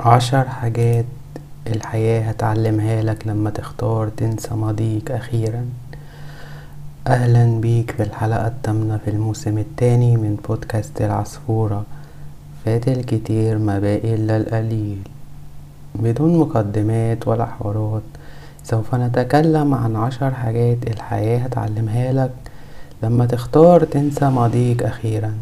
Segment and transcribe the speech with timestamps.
[0.00, 1.04] عشر حاجات
[1.66, 5.64] الحياة هتعلمها لك لما تختار تنسى ماضيك أخيرا.
[7.06, 11.84] أهلا بيك في الحلقة التامنة في الموسم التاني من بودكاست العصفورة.
[12.64, 14.98] فات الكتير ما باقي إلا القليل.
[15.94, 18.02] بدون مقدمات ولا حوارات
[18.64, 22.30] سوف نتكلم عن عشر حاجات الحياة هتعلمها لك
[23.02, 25.34] لما تختار تنسى ماضيك أخيرا.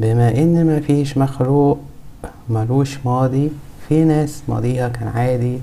[0.00, 1.78] بما إن مفيش مخلوق
[2.48, 3.50] ملوش ماضي
[3.88, 5.60] في ناس ماضيها كان عادي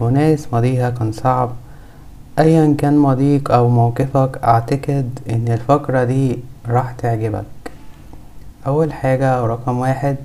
[0.00, 1.50] وناس ماضيها كان صعب.
[2.38, 7.44] ايا كان ماضيك أو موقفك أعتقد إن الفقرة دي راح تعجبك.
[8.66, 10.16] أول حاجة ورقم واحد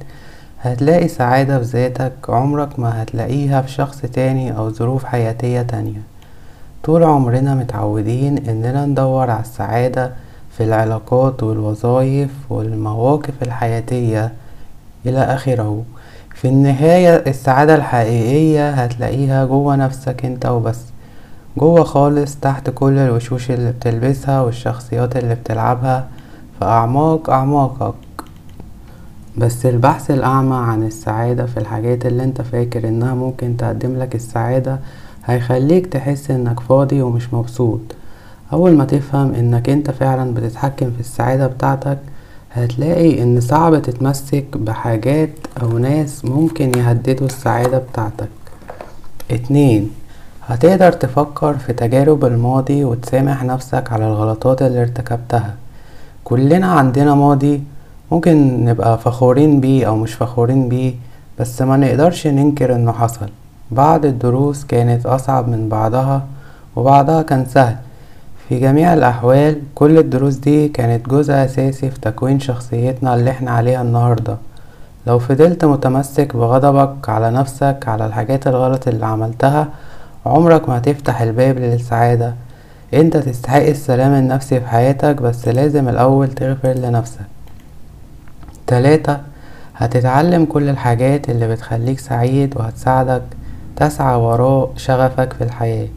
[0.62, 6.02] هتلاقي سعادة في ذاتك عمرك ما هتلاقيها في شخص تاني أو ظروف حياتية تانية.
[6.84, 10.12] طول عمرنا متعودين إننا ندور على السعادة
[10.58, 14.34] في العلاقات والوظائف والمواقف الحياتية
[15.06, 15.84] إلى آخره.
[16.42, 20.80] في النهاية السعادة الحقيقية هتلاقيها جوه نفسك انت وبس.
[21.58, 26.08] جوه خالص تحت كل الوشوش اللي بتلبسها والشخصيات اللي بتلعبها
[26.60, 27.94] في أعماق أعماقك.
[29.38, 34.80] بس البحث الأعمى عن السعادة في الحاجات اللي انت فاكر إنها ممكن تقدم لك السعادة
[35.26, 37.82] هيخليك تحس إنك فاضي ومش مبسوط.
[38.54, 41.98] أول ما تفهم إنك انت فعلا بتتحكم في السعادة بتاعتك
[42.54, 45.30] هتلاقي إن صعب تتمسك بحاجات
[45.62, 48.30] أو ناس ممكن يهددوا السعادة بتاعتك.
[49.32, 49.92] اتنين
[50.46, 55.56] هتقدر تفكر في تجارب الماضي وتسامح نفسك على الغلطات اللي ارتكبتها.
[56.24, 57.62] كلنا عندنا ماضي
[58.12, 60.94] ممكن نبقى فخورين بيه أو مش فخورين بيه
[61.40, 63.30] بس ما نقدرش ننكر إنه حصل.
[63.72, 66.26] بعض الدروس كانت أصعب من بعضها
[66.76, 67.76] وبعضها كان سهل.
[68.50, 73.82] في جميع الأحوال كل الدروس دي كانت جزء أساسي في تكوين شخصيتنا اللي إحنا عليها
[73.82, 74.38] النهاردة.
[75.08, 79.68] لو فضلت متمسك بغضبك على نفسك على الحاجات الغلط اللي عملتها
[80.26, 82.34] عمرك ما هتفتح الباب للسعادة.
[82.94, 87.26] انت تستحق السلام النفسي في حياتك بس لازم الأول تغفر لنفسك.
[88.68, 89.18] تلاتة
[89.76, 93.24] هتتعلم كل الحاجات اللي بتخليك سعيد وهتساعدك
[93.76, 95.88] تسعى وراء شغفك في الحياة.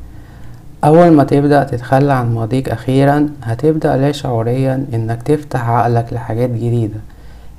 [0.84, 7.00] أول ما تبدأ تتخلى عن ماضيك أخيرا هتبدأ لا شعوريا إنك تفتح عقلك لحاجات جديدة.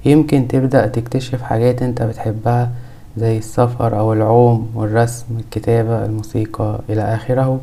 [0.06, 2.70] يمكن تبدأ تكتشف حاجات أنت بتحبها
[3.18, 7.60] زي السفر أو العوم والرسم الكتابة الموسيقى إلى آخره.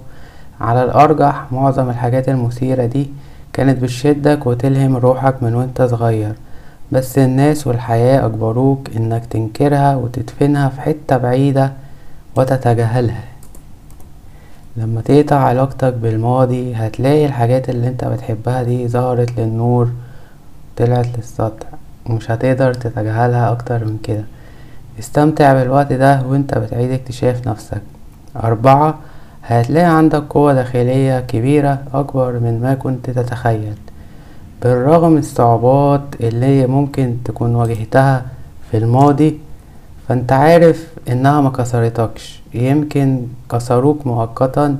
[0.60, 3.10] على الأرجح معظم الحاجات المثيرة دي
[3.52, 6.32] كانت بتشدك وتلهم روحك من وأنت صغير.
[6.92, 11.72] بس الناس والحياة أجبروك إنك تنكرها وتدفنها في حتة بعيدة
[12.36, 13.24] وتتجاهلها.
[14.78, 19.88] لما تقطع علاقتك بالماضي هتلاقي الحاجات اللي انت بتحبها دي ظهرت للنور
[20.76, 21.66] طلعت للسطح
[22.06, 24.24] ومش هتقدر تتجاهلها أكتر من كده.
[24.98, 27.82] استمتع بالوقت ده وانت بتعيد اكتشاف نفسك.
[28.44, 28.98] أربعة
[29.42, 33.74] هتلاقي عندك قوة داخلية كبيرة أكبر من ما كنت تتخيل.
[34.62, 38.22] بالرغم الصعوبات اللي ممكن تكون واجهتها
[38.70, 39.38] في الماضي
[40.08, 42.37] فانت عارف إنها ما كسرتكش.
[42.54, 44.76] يمكن كسروك مؤقتا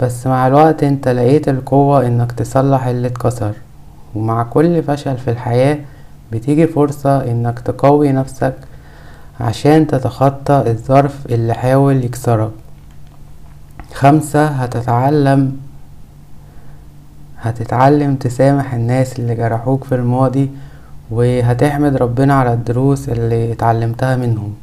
[0.00, 3.52] بس مع الوقت انت لقيت القوة انك تصلح اللي اتكسر.
[4.14, 5.78] ومع كل فشل في الحياة
[6.32, 8.54] بتيجي فرصة انك تقوي نفسك
[9.40, 12.50] عشان تتخطى الظرف اللي حاول يكسرك.
[13.94, 15.56] خمسة هتتعلم
[17.40, 20.50] هتتعلم تسامح الناس اللي جرحوك في الماضي
[21.10, 24.54] وهتحمد ربنا على الدروس اللي اتعلمتها منهم.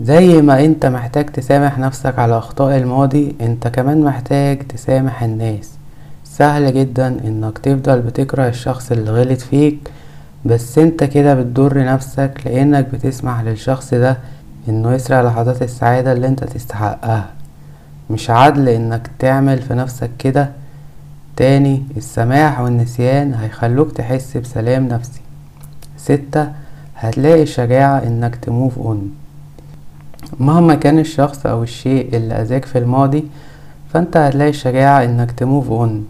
[0.00, 5.70] زي ما انت محتاج تسامح نفسك على أخطاء الماضي انت كمان محتاج تسامح الناس.
[6.24, 9.90] سهل جدا إنك تفضل بتكره الشخص اللي غلط فيك
[10.44, 14.16] بس انت كده بتضر نفسك لإنك بتسمح للشخص ده
[14.68, 17.26] إنه يسرق لحظات السعادة اللي انت تستحقها.
[18.10, 20.50] مش عدل إنك تعمل في نفسك كده.
[21.36, 25.20] تاني السماح والنسيان هيخلوك تحس بسلام نفسي.
[25.96, 26.48] ستة
[26.96, 29.10] هتلاقي الشجاعة إنك ت move on
[30.40, 33.24] مهما كان الشخص أو الشيء اللي أذاك في الماضي
[33.94, 36.06] فأنت هتلاقي الشجاعة إنك ت move on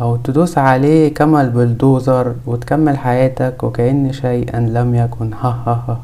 [0.00, 5.32] أو تدوس عليه كما البلدوزر وتكمل حياتك وكأن شيئا لم يكن.
[5.42, 6.00] ها ها ها.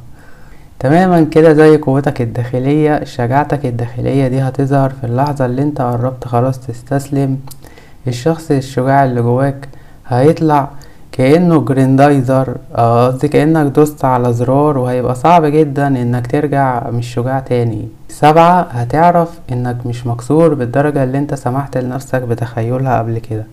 [0.79, 6.59] تماما كده زي قوتك الداخلية شجاعتك الداخلية دي هتظهر في اللحظة اللي أنت قربت خلاص
[6.61, 7.39] تستسلم.
[8.07, 9.69] الشخص الشجاع اللي جواك
[10.09, 10.69] هيطلع
[11.19, 17.89] كأنه جريندايزر قصدي كأنك دوست على زرار وهيبقى صعب جدا إنك ترجع مش شجاع تاني.
[18.09, 23.47] سبعة هتعرف إنك مش مكسور بالدرجة اللي أنت سمحت لنفسك بتخيلها قبل كده.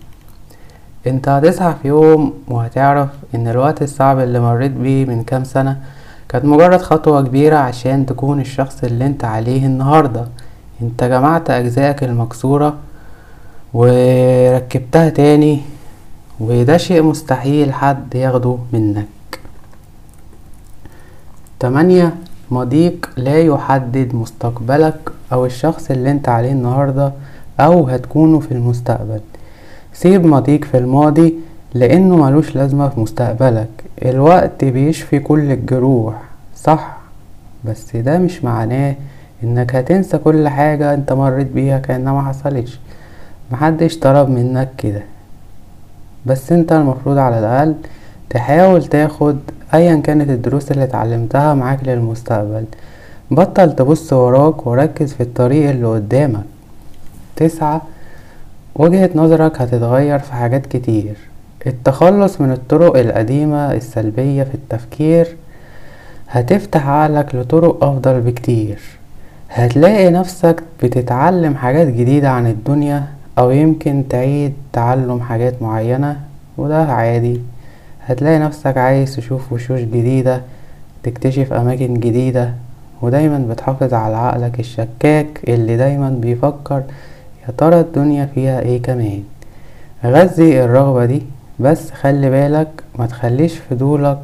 [1.06, 5.76] أنت هتصحى في يوم وهتعرف إن الوقت الصعب اللي مريت بيه من كام سنة
[6.28, 10.24] كانت مجرد خطوة كبيرة عشان تكون الشخص اللي أنت عليه النهاردة.
[10.82, 12.74] أنت جمعت أجزائك المكسورة
[13.74, 15.60] وركبتها تاني
[16.40, 19.06] وده شيء مستحيل حد ياخده منك.
[21.60, 22.14] تمانية
[22.50, 24.98] ماضيك لا يحدد مستقبلك
[25.32, 27.12] أو الشخص اللي أنت عليه النهاردة
[27.60, 29.20] أو هتكونه في المستقبل.
[29.92, 31.34] سيب ماضيك في الماضي
[31.74, 33.68] لأنه ملوش لازمة في مستقبلك.
[34.04, 36.22] الوقت بيشفي كل الجروح
[36.56, 36.96] صح؟
[37.64, 38.94] بس ده مش معناه
[39.44, 42.78] إنك هتنسى كل حاجة أنت مريت بيها كأنها ما حصلتش.
[43.52, 45.02] محدش طلب منك كده.
[46.26, 47.74] بس انت المفروض على الأقل
[48.30, 49.38] تحاول تاخد
[49.74, 52.64] ايا كانت الدروس اللي اتعلمتها معاك للمستقبل.
[53.30, 56.44] بطل تبص وراك وركز في الطريق اللي قدامك.
[57.36, 57.82] تسعة
[58.74, 61.14] وجهة نظرك هتتغير في حاجات كتير.
[61.66, 65.36] التخلص من الطرق القديمة السلبية في التفكير
[66.28, 68.78] هتفتح عقلك لطرق أفضل بكتير.
[69.50, 73.04] هتلاقي نفسك بتتعلم حاجات جديدة عن الدنيا
[73.38, 76.20] أو يمكن تعيد تعلم حاجات معينة
[76.58, 77.40] وده عادي.
[78.06, 80.42] هتلاقي نفسك عايز تشوف وشوش جديدة
[81.02, 82.52] تكتشف أماكن جديدة
[83.02, 86.82] ودايما بتحافظ على عقلك الشكاك اللي دايما بيفكر
[87.46, 89.22] يا ترى الدنيا فيها إيه كمان.
[90.04, 91.22] غذي الرغبة دي
[91.60, 92.68] بس خلي بالك
[92.98, 94.18] ما تخليش فضولك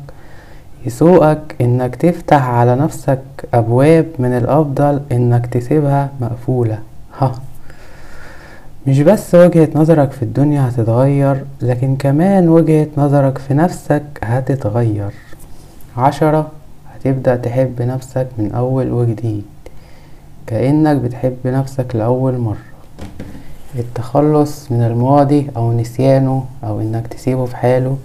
[0.86, 3.20] يسوقك إنك تفتح على نفسك
[3.54, 6.78] أبواب من الأفضل إنك تسيبها مقفولة.
[7.18, 7.32] ها.
[8.86, 15.10] مش بس وجهة نظرك في الدنيا هتتغير لكن كمان وجهة نظرك في نفسك هتتغير.
[15.96, 16.50] عشرة
[16.94, 19.44] هتبدأ تحب نفسك من أول وجديد.
[20.46, 22.56] كأنك بتحب نفسك لأول مرة.
[23.78, 27.96] التخلص من الماضي أو نسيانه أو إنك تسيبه في حاله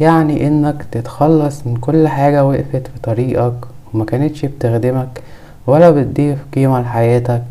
[0.00, 3.54] يعني إنك تتخلص من كل حاجة وقفت في طريقك
[3.94, 5.22] وما كانتش بتخدمك
[5.66, 7.42] ولا بتضيف قيمة لحياتك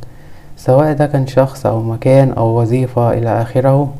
[0.65, 3.93] سواء ده كان شخص أو مكان أو وظيفة إلى آخره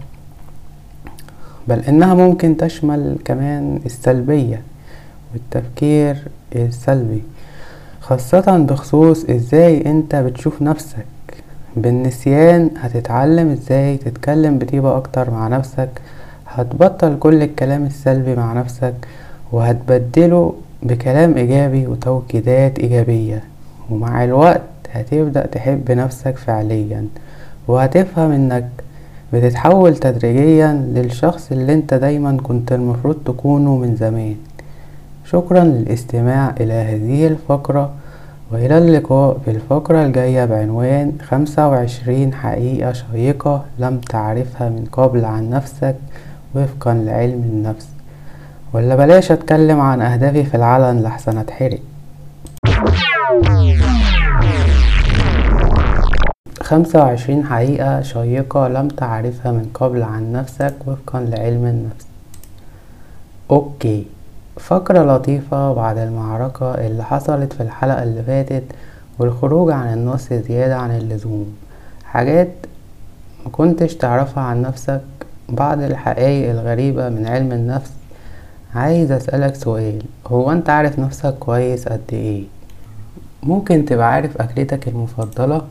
[1.68, 4.62] بل إنها ممكن تشمل كمان السلبية
[5.34, 6.18] والتفكير
[6.56, 7.24] السلبي
[8.02, 11.06] خاصة بخصوص إزاي أنت بتشوف نفسك.
[11.75, 15.90] بالنسيان هتتعلم إزاي تتكلم بطيبة أكتر مع نفسك
[16.48, 18.94] هتبطل كل الكلام السلبي مع نفسك
[19.52, 20.54] وهتبدله
[20.84, 23.44] بكلام إيجابي وتوكيدات إيجابية.
[23.90, 24.62] ومع الوقت
[24.92, 27.08] هتبدأ تحب نفسك فعليا
[27.68, 28.70] وهتفهم إنك
[29.34, 34.36] بتتحول تدريجيا للشخص اللي أنت دايما كنت المفروض تكونه من زمان.
[35.26, 37.92] شكرا للاستماع إلى هذه الفقرة
[38.52, 45.50] وإلى اللقاء في الفقرة الجاية بعنوان خمسة وعشرين حقيقة شيقة لم تعرفها من قبل عن
[45.50, 45.96] نفسك
[46.56, 47.88] وفقا لعلم النفس.
[48.74, 51.80] ولا بلاش أتكلم عن أهدافي في العلن لحسن أتحرق.
[56.71, 62.06] خمسة وعشرين حقيقة شيقة لم تعرفها من قبل عن نفسك وفقا لعلم النفس.
[63.51, 64.06] أوكي.
[64.59, 68.63] فقرة لطيفة بعد المعركة اللي حصلت في الحلقة اللي فاتت
[69.19, 71.56] والخروج عن النص زيادة عن اللزوم.
[72.06, 72.51] حاجات
[73.45, 75.01] مكنتش تعرفها عن نفسك
[75.50, 77.92] بعض الحقائق الغريبة من علم النفس.
[78.75, 80.01] عايز أسألك سؤال.
[80.28, 82.44] هو أنت عارف نفسك كويس قد إيه؟
[83.44, 85.61] ممكن تبقى عارف أكلتك المفضلة؟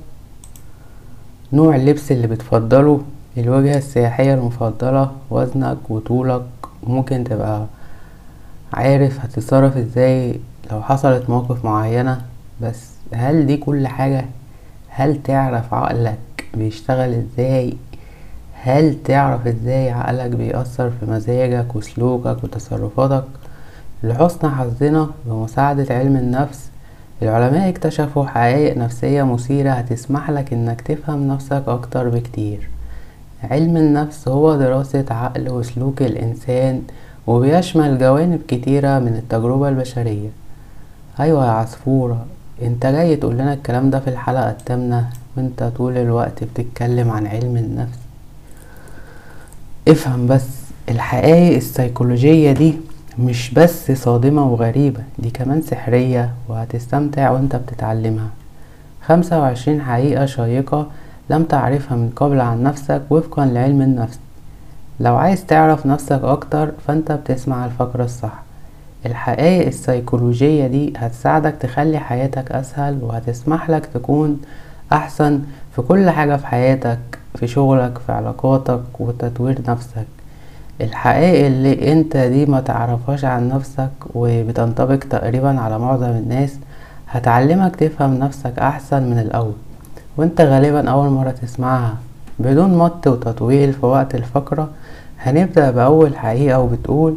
[1.53, 3.01] نوع اللبس اللي بتفضله
[3.39, 6.43] الوجهة السياحية المفضلة وزنك وطولك.
[6.87, 7.67] ممكن تبقى
[8.75, 10.41] عارف هتتصرف إزاي
[10.71, 12.21] لو حصلت موقف معينة
[12.63, 14.25] بس هل دي كل حاجة؟
[14.89, 16.19] هل تعرف عقلك
[16.55, 17.75] بيشتغل إزاي؟
[18.55, 23.25] هل تعرف إزاي عقلك بيأثر في مزاجك وسلوكك وتصرفاتك؟
[24.03, 26.70] لحسن حظنا بمساعدة علم النفس
[27.23, 32.69] العلماء اكتشفوا حقائق نفسية مثيرة هتسمح لك إنك تفهم نفسك أكتر بكتير.
[33.43, 36.83] علم النفس هو دراسة عقل وسلوك الإنسان
[37.27, 40.29] وبيشمل جوانب كتيرة من التجربة البشرية.
[41.21, 42.27] أيوة يا عصفورة
[42.63, 47.57] أنت جاي تقول لنا الكلام ده في الحلقة التامنة وأنت طول الوقت بتتكلم عن علم
[47.57, 47.99] النفس.
[49.89, 50.47] افهم بس
[50.89, 52.75] الحقائق السيكولوجية دي
[53.21, 58.29] مش بس صادمة وغريبة دي كمان سحرية وهتستمتع وانت بتتعلمها.
[59.07, 60.87] خمسة وعشرين حقيقة شيقة
[61.31, 64.19] لم تعرفها من قبل عن نفسك وفقا لعلم النفس.
[65.01, 68.43] لو عايز تعرف نفسك أكتر فانت بتسمع الفقرة الصح.
[69.07, 74.41] الحقائق السيكولوجية دي هتساعدك تخلي حياتك أسهل وهتسمح لك تكون
[74.93, 75.41] أحسن
[75.77, 76.99] في كل حاجة في حياتك
[77.35, 80.07] في شغلك في علاقاتك وتطوير نفسك.
[80.81, 86.57] الحقائق اللي انت دي ما تعرفهاش عن نفسك وبتنطبق تقريبا على معظم الناس
[87.09, 89.53] هتعلمك تفهم نفسك أحسن من الأول.
[90.17, 91.95] وانت غالبا أول مرة تسمعها.
[92.39, 94.69] بدون مط وتطويل في وقت الفقرة
[95.23, 97.17] هنبدأ بأول حقيقة وبتقول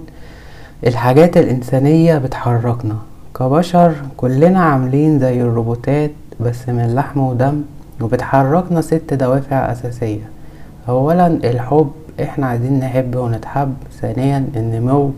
[0.87, 2.95] الحاجات الإنسانية بتحركنا.
[3.35, 7.61] كبشر كلنا عاملين زي الروبوتات بس من لحم ودم
[8.01, 10.29] وبتحركنا ست دوافع أساسية.
[10.89, 11.91] أولا الحب.
[12.21, 15.11] إحنا عايزين نحب ونتحب ثانيا النمو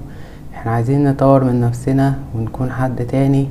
[0.55, 3.47] إحنا عايزين نطور من نفسنا ونكون حد تاني.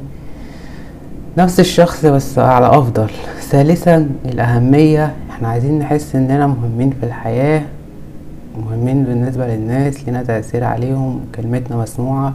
[1.38, 3.10] نفس الشخص بس على أفضل.
[3.40, 7.62] ثالثا الأهمية إحنا عايزين نحس إننا مهمين في الحياة
[8.58, 12.34] مهمين بالنسبة للناس لنا تأثير عليهم كلمتنا مسموعة.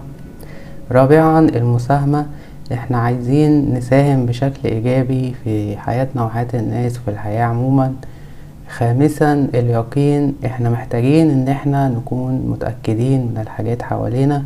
[0.91, 2.25] رابعا المساهمة
[2.73, 7.93] إحنا عايزين نساهم بشكل إيجابي في حياتنا وحياة الناس وفي الحياة عموما.
[8.69, 10.35] خامسا اليقين.
[10.45, 14.43] إحنا محتاجين إن إحنا نكون متأكدين من الحاجات حوالينا.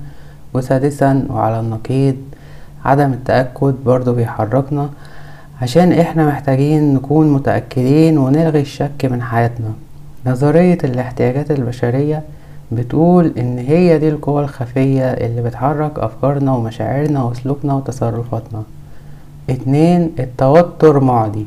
[0.53, 2.15] وسادسا وعلى النقيض
[2.85, 4.89] عدم التأكد برضو بيحركنا.
[5.61, 9.71] عشان إحنا محتاجين نكون متأكدين ونلغي الشك من حياتنا.
[10.25, 12.23] نظرية الاحتياجات البشرية
[12.71, 18.63] بتقول إن هي دي القوى الخفية اللي بتحرك أفكارنا ومشاعرنا وسلوكنا وتصرفاتنا.
[19.49, 21.45] اتنين التوتر معدي.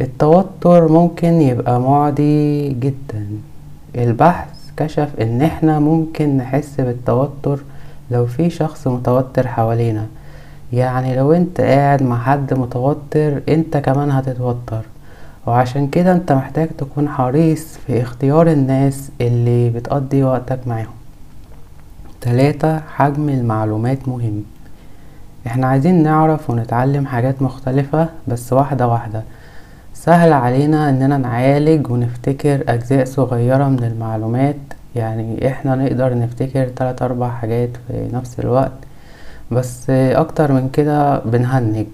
[0.00, 3.26] التوتر ممكن يبقى معدي جدا.
[3.96, 7.58] البحث كشف إن إحنا ممكن نحس بالتوتر
[8.10, 10.06] لو في شخص متوتر حوالينا.
[10.72, 14.82] يعني لو أنت قاعد مع حد متوتر أنت كمان هتتوتر.
[15.46, 20.94] وعشان كده أنت محتاج تكون حريص في اختيار الناس اللي بتقضي وقتك معاهم.
[22.20, 24.42] تلاتة حجم المعلومات مهم.
[25.46, 29.22] إحنا عايزين نعرف ونتعلم حاجات مختلفة بس واحدة واحدة.
[30.04, 34.56] سهل علينا إننا نعالج ونفتكر أجزاء صغيرة من المعلومات.
[34.96, 38.72] يعني إحنا نقدر نفتكر تلات أربع حاجات في نفس الوقت.
[39.50, 41.86] بس أكتر من كده بنهنج.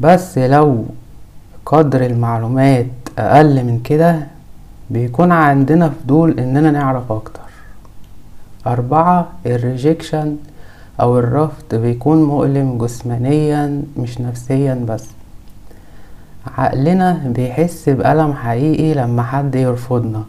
[0.00, 0.84] بس لو
[1.66, 2.86] قدر المعلومات
[3.18, 4.26] أقل من كده
[4.90, 7.40] بيكون عندنا فضول إننا نعرف أكتر.
[8.66, 10.36] أربعة الريجكشن
[11.00, 15.06] أو الرفض بيكون مؤلم جسمانيا مش نفسيا بس.
[16.58, 20.22] عقلنا بيحس بألم حقيقي لما حد يرفضنا.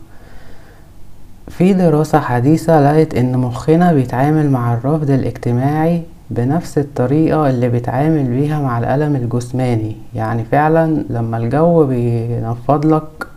[1.48, 8.62] في دراسة حديثة لقت إن مخنا بيتعامل مع الرفض الاجتماعي بنفس الطريقة اللي بيتعامل بيها
[8.62, 9.96] مع الألم الجسماني.
[10.16, 13.28] يعني فعلا لما الجو بينفضلك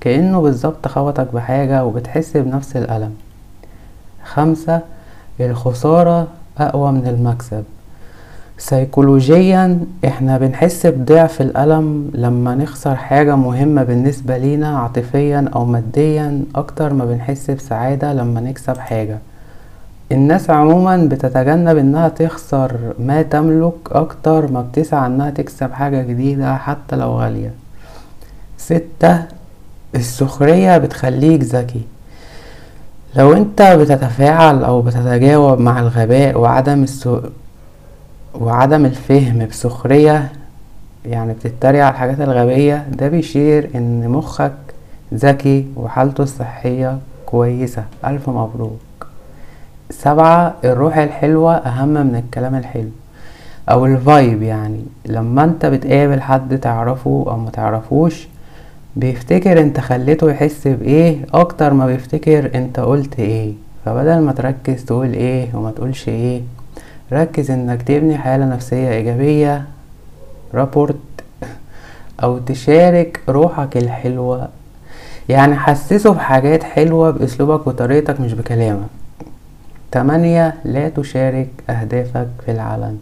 [0.00, 3.14] كأنه بالظبط خبطك بحاجة وبتحس بنفس الألم.
[4.24, 4.80] خمسة
[5.40, 6.26] الخسارة
[6.58, 7.64] أقوى من المكسب.
[8.58, 16.92] سيكولوجيا إحنا بنحس بضعف الألم لما نخسر حاجة مهمة بالنسبة لينا عاطفيا أو ماديا أكتر
[16.92, 19.18] ما بنحس بسعادة لما نكسب حاجة.
[20.12, 26.96] الناس عموما بتتجنب إنها تخسر ما تملك أكتر ما بتسعى إنها تكسب حاجة جديدة حتى
[26.96, 27.52] لو غالية.
[28.58, 29.22] ستة
[29.94, 31.82] السخرية بتخليك ذكي.
[33.16, 37.20] لو أنت بتتفاعل أو بتتجاوب مع الغباء وعدم السو...
[38.40, 40.32] وعدم الفهم بسخرية
[41.06, 44.52] يعني بتتريق على الحاجات الغبية ده بيشير إن مخك
[45.14, 47.84] ذكي وحالته الصحية كويسة.
[48.04, 48.80] ألف مبروك.
[49.90, 52.90] سبعة الروح الحلوة أهم من الكلام الحلو
[53.70, 54.84] أو الفايب يعني.
[55.06, 58.28] لما أنت بتقابل حد تعرفه أو متعرفوش
[58.96, 63.52] بيفتكر أنت خليته يحس بإيه أكتر ما بيفتكر أنت قلت إيه.
[63.84, 66.40] فبدل ما تركز تقول إيه وما تقولش إيه
[67.12, 69.64] ركز إنك تبني حالة نفسية إيجابية
[70.54, 70.96] رابورت
[72.22, 74.48] أو تشارك روحك الحلوة.
[75.28, 78.88] يعني حسسه بحاجات حلوة بأسلوبك وطريقتك مش بكلامك.
[79.92, 82.98] تمانية لا تشارك أهدافك في العلن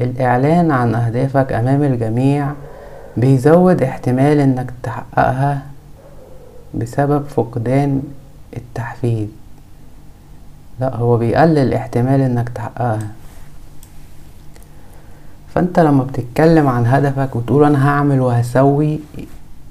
[0.00, 2.52] الإعلان عن أهدافك أمام الجميع
[3.16, 5.62] بيزود احتمال إنك تحققها
[6.74, 8.02] بسبب فقدان
[8.56, 9.28] التحفيز.
[10.80, 12.98] لا هو بيقلل احتمال إنك تحققها.
[15.54, 19.00] فأنت لما بتتكلم عن هدفك وتقول أنا هعمل وهسوي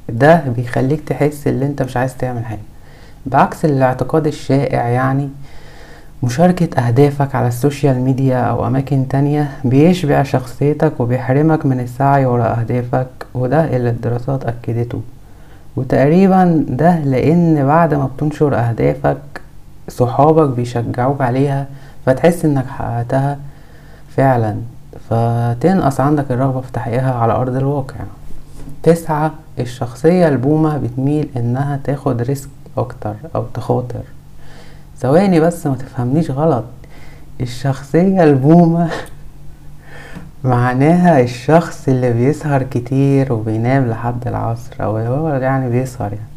[0.10, 2.60] ده بيخليك تحس إن أنت مش عايز تعمل حاجة.
[3.26, 5.30] بعكس الاعتقاد الشائع يعني
[6.24, 13.08] مشاركة أهدافك على السوشيال ميديا أو أماكن تانية بيشبع شخصيتك وبيحرمك من السعي وراء أهدافك
[13.34, 15.02] وده اللي الدراسات أكدته.
[15.76, 19.18] وتقريبا ده لأن بعد ما بتنشر أهدافك
[19.90, 21.68] صحابك بيشجعوك عليها
[22.06, 23.38] فتحس إنك حققتها
[24.18, 24.56] فعلا.
[25.10, 27.96] فتنقص عندك الرغبة في تحقيقها على أرض الواقع.
[28.84, 34.02] تسعة الشخصية البومة بتميل إنها تاخد ريسك أكتر أو تخاطر.
[34.98, 36.64] ثواني بس ما تفهمنيش غلط.
[37.42, 38.90] الشخصية البومة
[40.44, 46.29] معناها الشخص اللي بيسهر كتير وبينام لحد العصر هو يعني بيسهر يعني.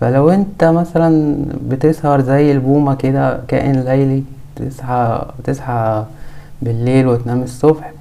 [0.00, 1.36] فلو انت مثلا
[1.68, 4.22] بتسهر زي البومة كده كائن ليلي
[4.56, 6.04] تصحى تصحى
[6.62, 7.92] بالليل وتنام الصبح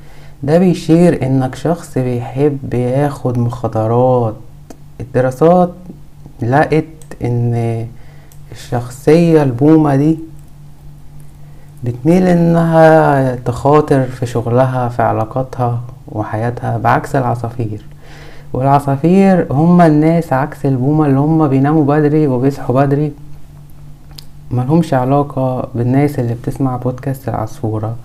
[0.43, 4.35] ده بيشير إنك شخص بيحب ياخد مخدرات
[4.99, 5.69] الدراسات
[6.41, 6.83] لقت
[7.23, 7.87] إن
[8.51, 10.19] الشخصية البومة دي
[11.83, 17.81] بتميل إنها تخاطر في شغلها في علاقاتها وحياتها بعكس العصافير.
[18.53, 23.11] والعصافير هما الناس عكس البومة اللي هما بيناموا بدري وبيصحوا بدري.
[24.51, 27.95] ملهمش علاقة بالناس اللي بتسمع بودكاست العصفورة.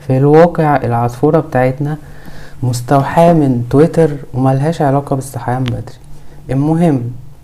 [0.00, 1.96] في الواقع العصفورة بتاعتنا
[2.62, 5.98] مستوحاة من تويتر وملهاش علاقة بالصحيان بدري.
[6.50, 7.02] المهم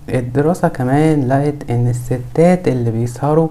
[0.09, 3.49] الدراسة كمان لقت إن الستات اللي بيسهروا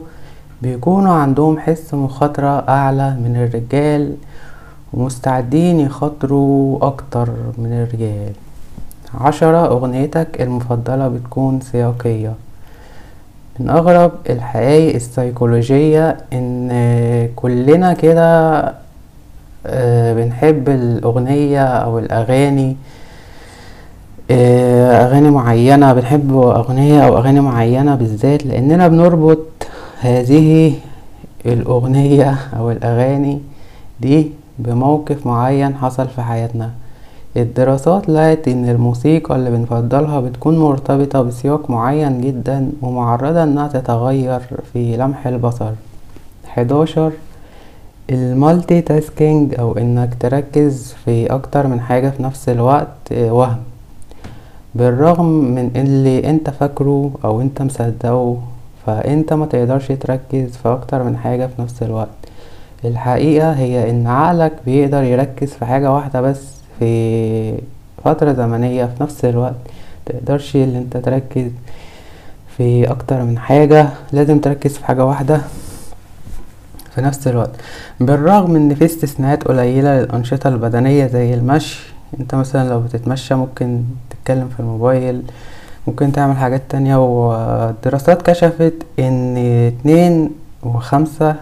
[0.61, 4.15] بيكونوا عندهم حس مخاطرة أعلى من الرجال
[4.93, 8.33] ومستعدين يخاطروا أكتر من الرجال.
[9.19, 12.33] عشرة أغنيتك المفضلة بتكون سياقية.
[13.59, 18.61] من أغرب الحقائق السيكولوجية إن كلنا كده
[19.65, 22.75] آه، بنحب الأغنية أو الأغاني
[24.31, 29.39] آه، أغاني معينة بنحب أغنية أو أغاني معينة بالذات لأننا بنربط
[30.01, 30.73] هذه
[31.45, 33.41] الأغنية أو الأغاني
[33.99, 36.69] دي بموقف معين حصل في حياتنا.
[37.37, 44.39] الدراسات لقت إن الموسيقى اللي بنفضلها بتكون مرتبطة بسياق معين جدا ومعرضة إنها تتغير
[44.73, 45.71] في لمح البصر.
[46.47, 47.11] حداشر
[48.09, 53.57] المالتي تاسكينج أو إنك تركز في أكتر من حاجة في نفس الوقت آه، وهم.
[54.75, 58.37] بالرغم من اللي أنت فاكره أو أنت مصدقه
[58.85, 62.09] فأنت ما تقدرش تركز في أكتر من حاجة في نفس الوقت.
[62.85, 66.60] الحقيقة هي إن عقلك بيقدر يركز في حاجة واحدة بس.
[66.79, 67.53] في
[68.03, 69.55] فترة زمنية في نفس الوقت.
[70.07, 71.51] متقدرش اللي انت تركز
[72.57, 75.41] في أكتر من حاجة لازم تركز في حاجة واحدة
[76.95, 77.51] في نفس الوقت.
[77.99, 84.49] بالرغم إن في استثناءات قليلة للأنشطة البدنية زي المشي انت مثلا لو بتتمشى ممكن تتكلم
[84.49, 85.21] في الموبايل
[85.87, 86.95] ممكن تعمل حاجات تانية.
[86.95, 90.29] والدراسات كشفت إن اتنين
[90.63, 91.35] وخمسة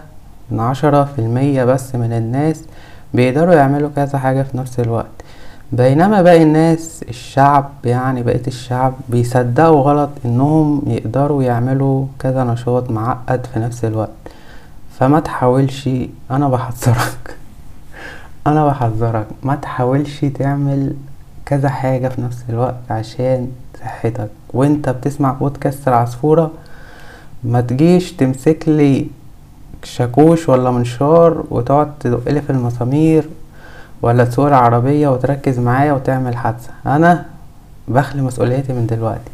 [0.50, 2.64] من عشرة في المية بس من الناس
[3.14, 5.06] بيقدروا يعملوا كذا حاجة في نفس الوقت.
[5.72, 13.46] بينما باقي الناس الشعب يعني بقية الشعب بيصدقوا غلط إنهم يقدروا يعملوا كذا نشاط معقد
[13.54, 14.10] في نفس الوقت.
[14.98, 15.88] فما تحاولش
[16.30, 17.36] أنا بحذرك.
[18.46, 19.26] أنا بحذرك.
[19.42, 20.94] ما تحاولش تعمل
[21.46, 23.48] كذا حاجة في نفس الوقت عشان
[23.80, 24.30] صحتك.
[24.54, 26.50] وأنت بتسمع بودكاست العصفورة
[27.44, 29.06] ما تجيش تمسك لي
[29.82, 33.28] شاكوش ولا منشار وتقعد تدقلي في المسامير
[34.02, 36.70] ولا تسوق العربية وتركز معايا وتعمل حادثة.
[36.86, 37.24] أنا
[37.88, 39.30] بخلي مسؤوليتي من دلوقتي.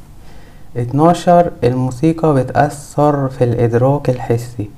[0.77, 4.71] اتناشر الموسيقى بتأثر في الإدراك الحسي.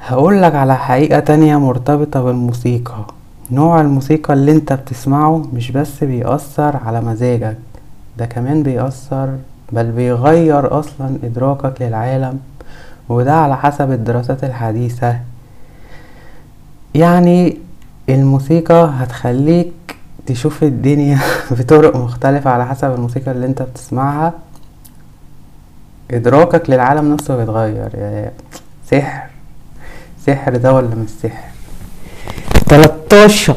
[0.00, 3.04] هقولك على حقيقة تانية مرتبطة بالموسيقى.
[3.50, 7.56] نوع الموسيقى اللي انت بتسمعه مش بس بيأثر على مزاجك
[8.18, 9.28] ده كمان بيأثر
[9.72, 12.40] بل بيغير أصلا إدراكك للعالم
[13.08, 15.18] وده على حسب الدراسات الحديثة.
[16.94, 17.58] يعني
[18.08, 19.72] الموسيقى هتخليك
[20.26, 21.18] تشوف الدنيا
[21.50, 24.32] بطرق مختلفة على حسب الموسيقى اللي انت بتسمعها.
[26.10, 28.30] إدراكك للعالم نفسه بيتغير يعني
[28.90, 29.26] سحر
[30.26, 31.44] سحر ده ولا مش سحر؟
[32.68, 33.56] 13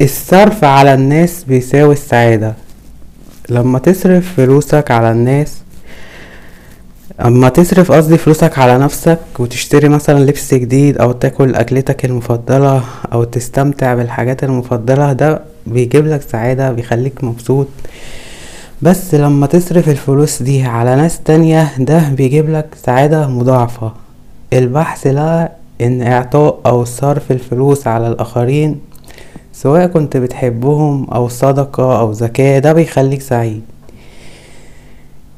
[0.00, 2.54] الصرف على الناس بيساوي السعادة.
[3.48, 5.58] لما تصرف فلوسك على الناس
[7.24, 13.24] أما تصرف قصدي فلوسك على نفسك وتشتري مثلا لبس جديد أو تاكل أكلتك المفضلة أو
[13.24, 17.66] تستمتع بالحاجات المفضلة ده بيجيب لك سعادة بيخليك مبسوط.
[18.82, 23.92] بس لما تصرف الفلوس دي على ناس تانية ده بيجيب لك سعادة مضاعفة.
[24.52, 28.80] البحث لقى ان اعطاء أو صرف الفلوس على الآخرين
[29.52, 33.62] سواء كنت بتحبهم أو صدقة أو زكاة ده بيخليك سعيد.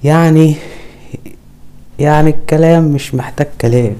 [0.05, 0.55] يعني
[2.01, 3.97] يعني الكلام مش محتاج كلام.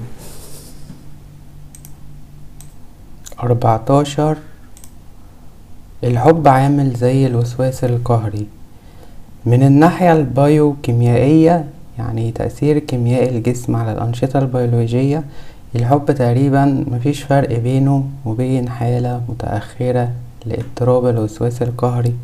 [3.43, 4.37] أربعتاشر
[6.03, 8.47] الحب عامل زي الوسواس القهري.
[9.45, 11.65] من الناحية البايوكيميائية
[11.97, 15.23] يعني تأثير كيميائي الجسم على الأنشطة البيولوجية
[15.75, 20.11] الحب تقريبا مفيش فرق بينه وبين حالة متأخرة
[20.45, 22.15] لاضطراب الوسواس القهري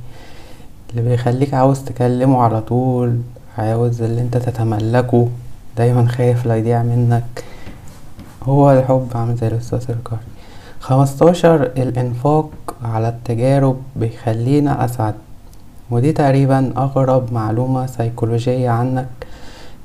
[0.90, 3.18] اللي بيخليك عاوز تكلمه على طول
[3.58, 5.28] عاوز اللي انت تتملكه.
[5.78, 7.44] دايما خايف لا يضيع منك.
[8.44, 10.22] هو الحب عامل زي الأستاذ الكهري
[10.80, 12.50] خمستاشر الإنفاق
[12.84, 15.14] على التجارب بيخلينا أسعد.
[15.92, 19.08] ودي تقريبا أغرب معلومة سيكولوجية عنك.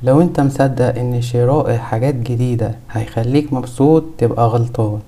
[0.02, 4.98] لو أنت مصدق إن شراء حاجات جديدة هيخليك مبسوط تبقى غلطان.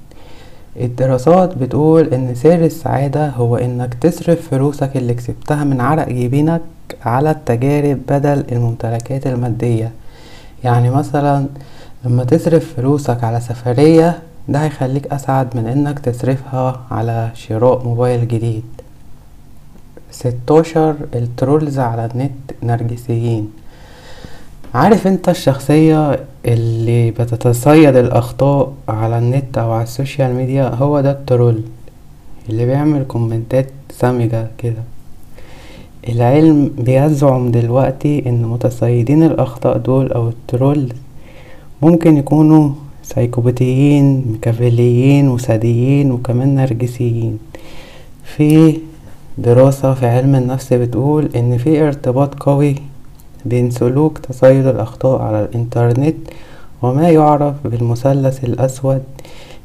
[0.81, 6.61] الدراسات بتقول إن سر السعادة هو إنك تصرف فلوسك اللي كسبتها من عرق جبينك
[7.05, 9.91] على التجارب بدل الممتلكات المادية.
[10.65, 11.47] يعني مثلا
[12.05, 18.63] لما تصرف فلوسك على سفرية ده هيخليك أسعد من إنك تصرفها على شراء موبايل جديد.
[20.11, 23.51] ستاشر ال trolls على النت نرجسيين.
[24.75, 31.11] عارف أنت الشخصية اللي بتتصيد الأخطاء على النت أو على ال social media؟ هو ده
[31.11, 31.63] ال troll
[32.49, 34.83] اللي بيعمل كومنتات سامجة كده.
[36.09, 40.89] العلم بيزعم دلوقتي إن متصيدين الأخطاء دول أو ال troll
[41.83, 42.71] ممكن يكونوا
[43.03, 47.39] سايكوباتيين ميكافيليين وساديين وكمان نرجسيين.
[48.25, 48.79] في
[49.39, 52.75] دراسة في علم النفس بتقول إن في ارتباط قوي
[53.45, 56.15] بين سلوك تصيد الأخطاء على الإنترنت
[56.83, 59.03] وما يعرف بالمثلث الأسود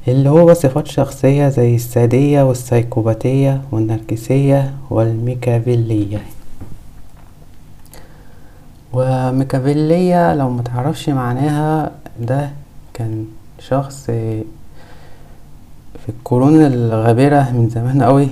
[0.07, 6.21] اللي هو صفات شخصية زي السادية والسيكوباتية والنرجسية والميكافيلية.
[8.93, 12.49] وميكافيلية لو متعرفش معناها ده
[12.93, 13.25] كان
[13.59, 14.43] شخص في
[16.09, 18.27] القرون الغابرة من زمان قوي.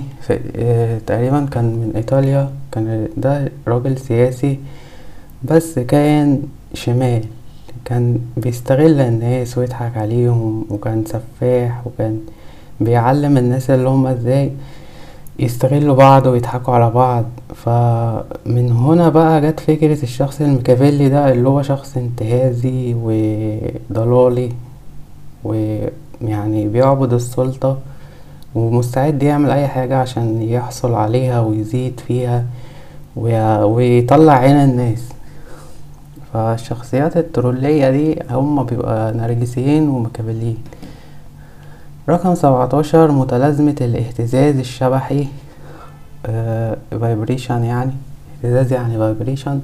[1.08, 2.50] تقريبا كان من إيطاليا.
[2.72, 4.60] كان ده راجل سياسي
[5.44, 6.42] بس كان
[6.74, 7.24] شمال.
[7.88, 12.20] كان بيستغل الناس ويضحك عليهم وكان سفاح وكان
[12.80, 14.52] بيعلم الناس اللي هما إزاي
[15.40, 17.26] يستغلوا بعض ويضحكوا على بعض.
[17.56, 24.50] فمن هنا بقى جت فكرة الشخص الميكافيلي ده اللي هو شخص انتهازي وضلالي
[25.44, 27.78] ويعني بيعبد السلطة
[28.56, 32.46] ومستعد يعمل أي حاجة عشان يحصل عليها ويزيد فيها
[33.16, 35.04] ويطلع عين الناس.
[36.42, 40.58] فالشخصيات الترولية دي هما بيبقى نرجسيين ومكابلين
[42.10, 45.28] رقم سبعتاشر متلازمة الاهتزاز الشبحي
[47.02, 47.92] vibration يعني
[48.44, 49.60] اهتزاز يعني vibration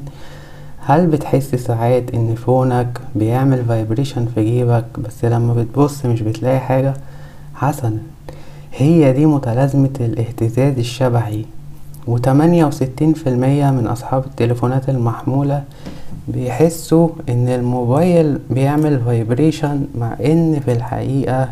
[0.86, 6.94] هل بتحس ساعات إن فونك بيعمل vibration في جيبك بس لما بتبص مش بتلاقي حاجة؟
[7.56, 7.98] حسنا.
[8.78, 11.46] هي دي متلازمة الاهتزاز الشبحي.
[12.08, 15.64] وتمانية وستين في المية من أصحاب التليفونات المحمولة
[16.28, 21.50] بيحسوا إن الموبايل بيعمل vibration مع إن في الحقيقة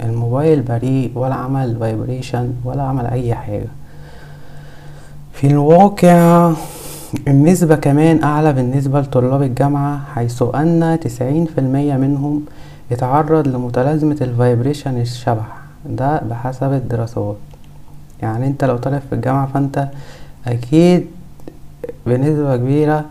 [0.00, 3.66] الموبايل بريء ولا عمل vibration ولا عمل أي حاجة.
[5.32, 6.52] في الواقع
[7.28, 12.44] النسبة كمان أعلى بالنسبة لطلاب الجامعة حيث أن تسعين في المية منهم
[12.92, 15.56] اتعرض لمتلازمة ال vibration الشبح.
[15.86, 17.36] ده بحسب الدراسات.
[18.22, 19.88] يعني أنت لو طالب في الجامعة فأنت
[20.46, 21.06] أكيد
[22.06, 23.04] بنسبة كبيرة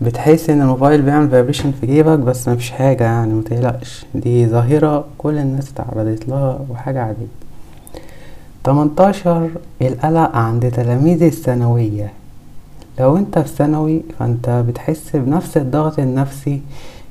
[0.00, 5.38] بتحس إن الموبايل بيعمل vibration في جيبك بس مفيش حاجة يعني متقلقش دي ظاهرة كل
[5.38, 7.26] الناس اتعرضت لها وحاجة عادية.
[8.64, 9.50] تمنتاشر
[9.82, 12.12] القلق عند تلاميذ الثانوية.
[13.00, 16.60] لو أنت في ثانوي فأنت بتحس بنفس الضغط النفسي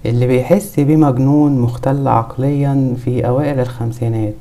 [0.05, 4.33] اللي بيحس بيه مجنون مختل عقليا في أوائل الخمسينات.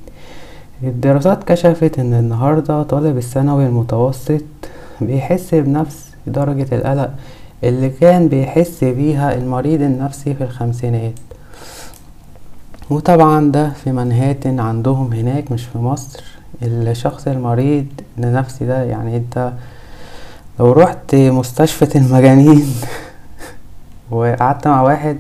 [0.83, 4.42] الدراسات كشفت إن النهاردة طالب الثانوي المتوسط
[5.00, 7.11] بيحس بنفس درجة القلق
[7.64, 11.18] اللي كان بيحس بيها المريض النفسي في الخمسينات.
[12.90, 16.22] وطبعا ده في منهاتن عندهم هناك مش في مصر.
[16.62, 17.87] الشخص المريض
[18.18, 19.53] النفسي ده يعني انت
[20.61, 22.66] لو رحت مستشفى المجانين
[24.11, 25.16] وقعدت مع واحد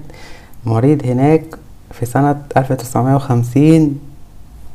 [0.66, 1.44] مريض هناك
[1.90, 3.98] في سنة ألف تسعمية وخمسين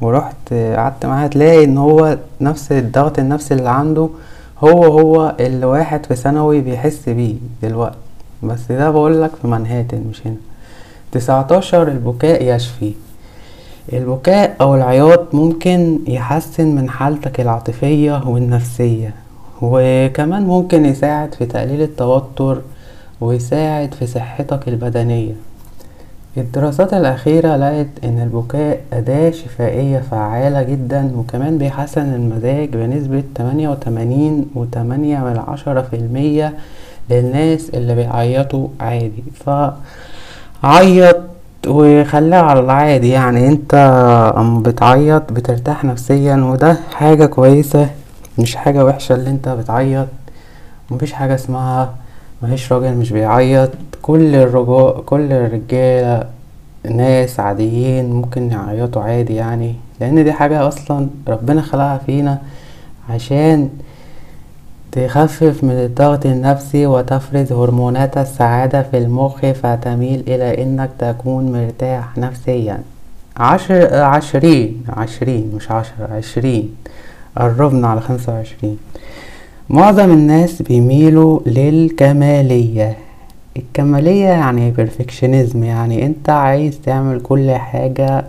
[0.01, 4.09] ورحت قعدت معاه هتلاقي إن هو نفس الضغط النفسي اللي عنده
[4.63, 7.97] هو هو اللي واحد في ثانوي بيحس بيه دلوقتي.
[8.43, 10.35] بس ده بقولك في منهاتن مش هنا.
[11.11, 12.93] تسعتاشر البكاء يشفي.
[13.93, 19.13] البكاء أو العياط ممكن يحسن من حالتك العاطفية والنفسية
[19.61, 22.61] وكمان ممكن يساعد في تقليل التوتر
[23.21, 25.33] ويساعد في صحتك البدنية.
[26.37, 34.45] الدراسات الأخيرة لقت إن البكاء أداة شفائية فعالة جدا وكمان بيحسن المزاج بنسبة تمانية وتمانين
[34.55, 36.53] وتمانية من عشرة في المية
[37.09, 39.23] للناس اللي بيعيطوا عادي.
[40.63, 41.17] فعيط
[41.67, 43.73] وخليها على العادي يعني أنت
[44.37, 47.89] اما بتعيط بترتاح نفسيا وده حاجة كويسة
[48.39, 50.07] مش حاجة وحشة اللي أنت بتعيط.
[50.91, 51.93] مفيش حاجة اسمها
[52.41, 53.69] مفيش راجل مش بيعيط.
[54.01, 56.27] كل الرجال كل الرجالة
[56.85, 62.37] ناس عاديين ممكن يعيطوا عادي يعني لأن دي حاجة أصلا ربنا خلقها فينا
[63.09, 63.69] عشان
[64.91, 72.79] تخفف من الضغط النفسي وتفرز هرمونات السعادة في المخ فتميل إلى إنك تكون مرتاح نفسيا.
[73.37, 76.75] عشر عشرين عشرين مش عشرة عشرين.
[77.37, 78.77] قربنا على خمسة وعشرين.
[79.69, 82.97] معظم الناس بيميلوا للكمالية.
[83.57, 88.25] الكمالية يعني perfectionism يعني انت عايز تعمل كل حاجة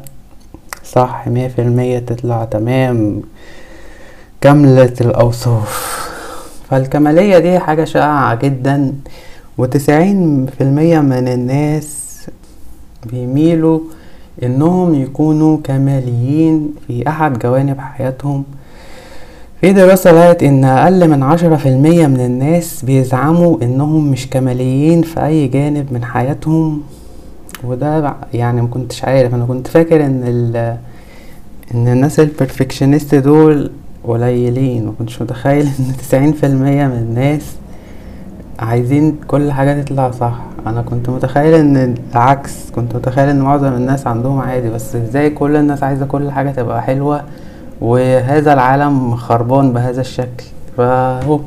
[0.84, 3.22] صح مية في المية تطلع تمام
[4.40, 5.98] كاملة الأوصاف.
[6.70, 8.94] فالكمالية دي حاجة شائعة جدا
[9.58, 12.08] وتسعين في المية من الناس
[13.06, 13.80] بيميلوا
[14.42, 18.44] إنهم يكونوا كماليين في أحد جوانب حياتهم.
[19.60, 25.02] في دراسة لقت إن أقل من عشرة في المية من الناس بيزعموا إنهم مش كماليين
[25.02, 26.82] في أي جانب من حياتهم.
[27.64, 29.34] وده يعني مكنتش عارف.
[29.34, 30.56] أنا كنت فاكر إن ال
[31.74, 33.70] إن الناس البرفكشنست دول
[34.04, 34.86] قليلين.
[34.86, 37.42] مكنتش متخيل إن تسعين في المية من الناس
[38.58, 40.40] عايزين كل حاجة تطلع صح.
[40.66, 42.70] أنا كنت متخيل إن العكس.
[42.70, 44.70] كنت متخيل إن معظم الناس عندهم عادي.
[44.70, 47.22] بس إزاي كل الناس عايزة كل حاجة تبقى حلوة
[47.80, 50.44] وهذا العالم خربان بهذا الشكل.
[50.76, 51.40] فهو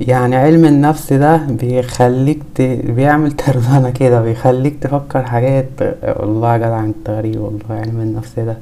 [0.00, 2.60] يعني علم النفس ده بيخليك ت...
[2.62, 5.66] بيعمل تربانة كده بيخليك تفكر حاجات
[6.02, 8.56] والله يا جدع انت غريب والله علم النفس ده.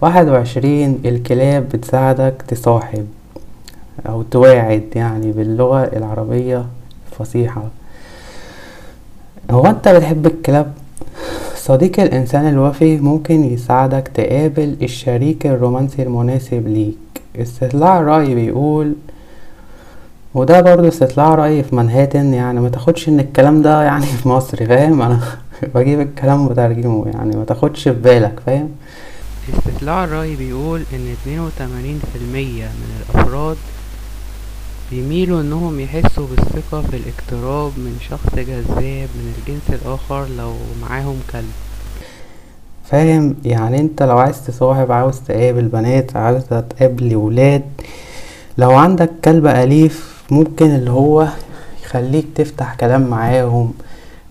[0.00, 3.06] واحد وعشرين الكلاب بتساعدك تصاحب
[4.08, 6.64] أو تواعد يعني باللغة العربية
[7.12, 7.62] الفصيحة.
[9.50, 10.72] هو انت بتحب الكلاب؟
[11.60, 16.96] صديق الإنسان الوفي ممكن يساعدك تقابل الشريك الرومانسي المناسب ليك.
[17.36, 18.94] استطلاع رأي بيقول
[20.34, 24.66] وده برضو استطلاع رأي في منهاتن يعني ما تاخدش إن الكلام ده يعني في مصر
[24.66, 25.20] فاهم؟ أنا
[25.74, 28.68] بجيب الكلام وبترجمه يعني ما تاخدش في بالك فاهم؟
[29.58, 33.56] استطلاع الرأي بيقول إن اتنين وتمانين في المية من الأفراد
[34.90, 41.52] بيميلوا إنهم يحسوا بالثقة في الاقتراب من شخص جذاب من الجنس الآخر لو معاهم كلب.
[42.84, 47.62] فاهم؟ يعني أنت لو عايز تصاحب عاوز تقابل بنات عاوز تقابل ولاد
[48.58, 51.28] لو عندك كلب أليف ممكن اللي هو
[51.84, 53.72] يخليك تفتح كلام معاهم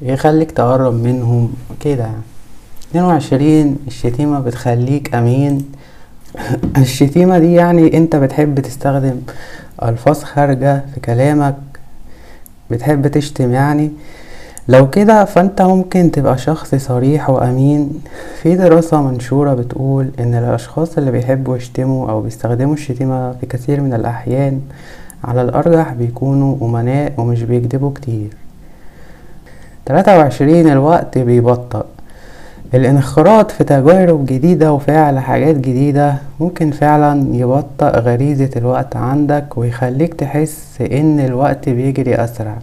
[0.02, 2.22] يخليك تقرب منهم كده يعني.
[2.90, 5.72] اتنين وعشرين الشتيمة بتخليك أمين.
[6.78, 9.22] الشتيمة دي يعني أنت بتحب تستخدم
[9.84, 11.56] ألفاظ خارجة في كلامك
[12.72, 13.92] بتحب تشتم يعني.
[14.68, 18.04] لو كده فانت ممكن تبقى شخص صريح وأمين.
[18.42, 23.94] في دراسة منشورة بتقول إن الأشخاص اللي بيحبوا يشتموا أو بيستخدموا الشتيمة في كثير من
[23.94, 24.62] الأحيان
[25.24, 28.30] على الأرجح بيكونوا أمناء ومش بيكذبوا كتير.
[29.86, 31.86] تلاتة وعشرين الوقت بيبطأ.
[32.74, 40.82] الانخراط في تجارب جديدة وفعل حاجات جديدة ممكن فعلا يبطأ غريزة الوقت عندك ويخليك تحس
[40.82, 42.58] إن الوقت بيجري أسرع.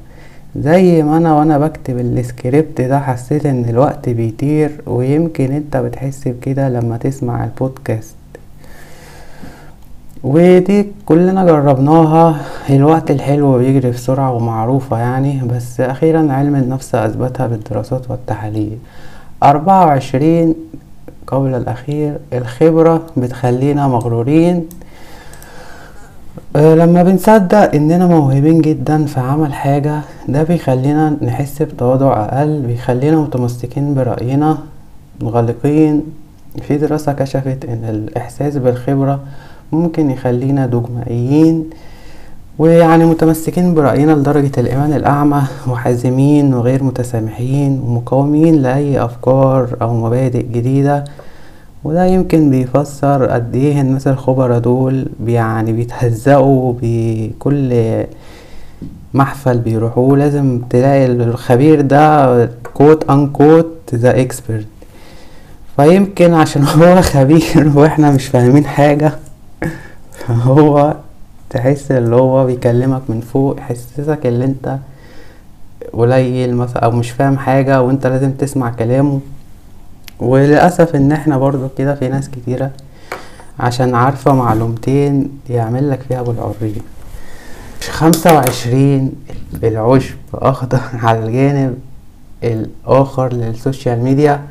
[0.57, 6.69] زي ما أنا وأنا بكتب السكريبت ده حسيت إن الوقت بيطير ويمكن أنت بتحس بكده
[6.69, 8.15] لما تسمع البودكاست.
[10.25, 12.41] ودي كلنا جربناها.
[12.71, 18.79] الوقت الحلو بيجري بسرعة ومعروفة يعني بس أخيرا علم النفس أثبتها بالدراسات والتحاليل.
[19.43, 20.55] أربعة وعشرين
[21.27, 24.69] قبل الأخير الخبرة بتخلينا مغرورين.
[26.57, 33.17] أه لما بنصدق إننا موهوبين جدا في عمل حاجة ده بيخلينا نحس بتواضع أقل بيخلينا
[33.17, 34.59] متمسكين برأينا
[35.21, 36.03] مغلقين.
[36.63, 39.21] في دراسة كشفت إن الإحساس بالخبرة
[39.73, 41.71] ممكن يخلينا دجمائيين.
[42.59, 51.05] ويعني متمسكين برأينا لدرجة الإيمان الأعمى وحازمين وغير متسامحين ومقاومين لأي أفكار أو مبادئ جديدة.
[51.85, 58.05] وده يمكن بيفسر قد إيه الناس الخبرا دول يعني بيتهزقوا بكل
[59.15, 60.17] محفل بيروحوه.
[60.17, 64.67] لازم تلاقي الخبير ده quote unquote the expert
[65.77, 69.13] فيمكن عشان هو خبير وإحنا مش فاهمين حاجة
[70.13, 70.95] فهو
[71.51, 74.79] تحس اللي هو بيكلمك من فوق يحسسك اللي انت
[75.93, 79.21] قليل مثلا أو مش فاهم حاجة وانت لازم تسمع كلامه.
[80.21, 82.71] وللأسف إن إحنا برضو كده في ناس كتيرة
[83.61, 86.81] عشان عارفة معلومتين يعمل لك فيها أبو العريف
[87.91, 89.13] خمسة وعشرين
[89.65, 91.79] العشب اخضر على الجانب
[92.45, 94.43] الآخر لل social media.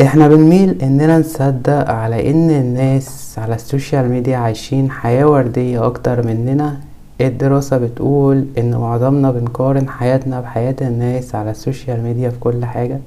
[0.00, 6.26] إحنا بنميل اننا نصدق على ان الناس على ال social media عايشين حياة وردية أكتر
[6.26, 6.76] مننا.
[7.20, 12.98] الدراسة بتقول ان معظمنا بنقارن حياتنا بحياة الناس على ال social media في كل حاجة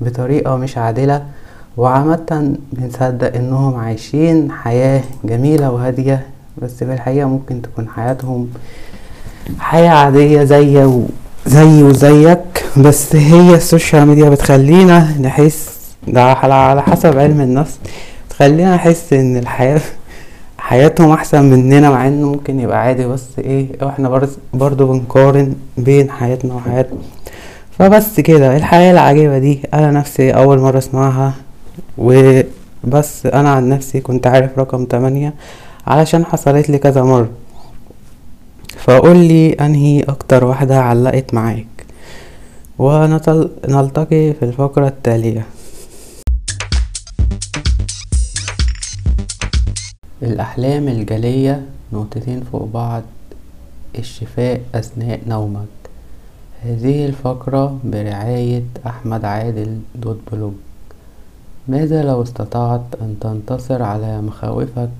[0.00, 1.22] بطريقة مش عادلة.
[1.76, 6.26] وعامة بنصدق انهم عايشين حياة جميلة وهادية
[6.62, 8.48] بس في الحقيقة ممكن تكون حياتهم
[9.58, 11.02] حياة عادية زي و...
[11.46, 12.64] زي وزيك.
[12.76, 15.77] بس هي السوشيال ميديا بتخلينا نحس
[16.08, 17.78] ده على حسب علم النفس.
[18.28, 19.80] بتخلينا نحس إن الحياة
[20.58, 26.54] حياتهم أحسن مننا مع إنه ممكن يبقى عادي بس إيه إحنا برضو بنقارن بين حياتنا
[26.54, 26.98] وحياتهم
[27.78, 31.32] فبس كده الحياة العجيبة دي أنا نفسي أول مرة أسمعها.
[31.98, 35.34] وبس أنا عن نفسي كنت عارف رقم تمانية
[35.86, 37.28] علشان حصلت لي كذا مرة.
[38.76, 41.66] فقول لي أنهي أكتر واحدة علقت معاك.
[42.78, 45.46] ونلتقي في الفقرة التالية.
[50.22, 53.02] الأحلام الجلية نقطتين فوق بعض
[53.98, 55.68] الشفاء أثناء نومك.
[56.62, 60.52] هذه الفقرة برعاية أحمد عادل دوت بلوج.
[61.68, 64.90] ماذا لو استطعت أن تنتصر على مخاوفك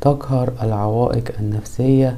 [0.00, 2.16] تقهر العوائق النفسية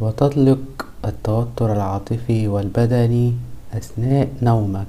[0.00, 3.32] وتطلق التوتر العاطفي والبدني
[3.72, 4.86] أثناء نومك؟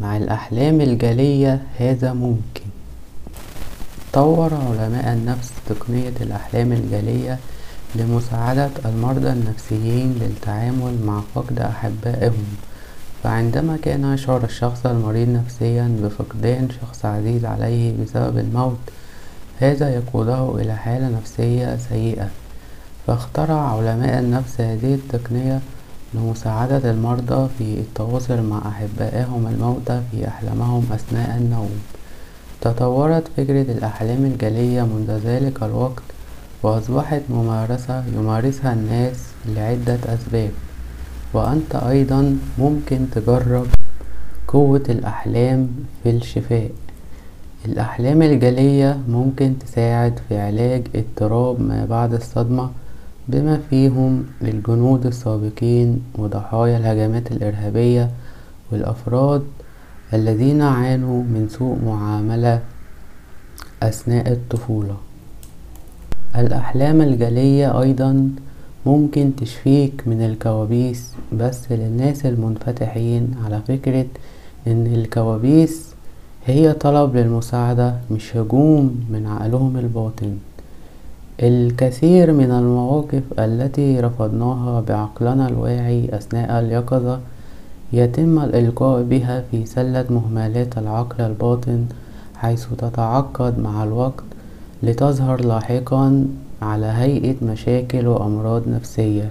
[0.00, 2.61] مع الأحلام الجلية هذا ممكن.
[4.12, 7.38] طور علماء النفس تقنية الأحلام الجلية
[7.94, 12.46] لمساعدة المرضى النفسيين للتعامل مع فقد أحبائهم.
[13.22, 18.78] فعندما كان يشعر الشخص المريض نفسيا بفقدان شخص عزيز عليه بسبب الموت
[19.58, 22.28] هذا يقوده إلى حالة نفسية سيئة.
[23.06, 25.60] فاخترع علماء النفس هذه التقنية
[26.14, 31.70] لمساعدة المرضى في التواصل مع أحبائهم الموتى في أحلامهم أثناء النوم.
[32.62, 36.02] تطورت فكرة الأحلام الجلية منذ ذلك الوقت
[36.62, 39.16] وأصبحت ممارسة يمارسها الناس
[39.56, 40.50] لعدة أسباب.
[41.34, 43.66] وأنت أيضا ممكن تجرب
[44.48, 45.68] قوة الأحلام
[46.02, 46.70] في الشفاء.
[47.64, 52.70] الأحلام الجلية ممكن تساعد في علاج اضطراب ما بعد الصدمة
[53.28, 58.10] بما فيهم الجنود السابقين وضحايا الهجمات الإرهابية
[58.72, 59.42] والأفراد
[60.14, 62.60] الذين عانوا من سوء معاملة
[63.82, 64.96] أثناء الطفولة.
[66.36, 68.30] الأحلام الجلية أيضا
[68.86, 74.06] ممكن تشفيك من الكوابيس بس للناس المنفتحين على فكرة
[74.66, 75.94] إن الكوابيس
[76.46, 80.36] هي طلب للمساعدة مش هجوم من عقلهم الباطن.
[81.42, 87.20] الكثير من المواقف التي رفضناها بعقلنا الواعي أثناء اليقظة
[87.92, 91.84] يتم الإلقاء بها في سلة مهملات العقل الباطن
[92.36, 94.24] حيث تتعقد مع الوقت
[94.82, 96.26] لتظهر لاحقا
[96.62, 99.30] على هيئة مشاكل وأمراض نفسية.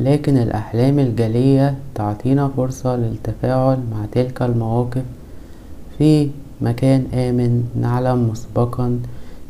[0.00, 5.02] لكن الأحلام الجلية تعطينا فرصة للتفاعل مع تلك المواقف.
[5.98, 6.30] في
[6.60, 9.00] مكان آمن نعلم مسبقا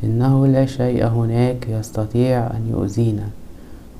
[0.05, 3.29] إنه لا شيء هناك يستطيع أن يؤذينا.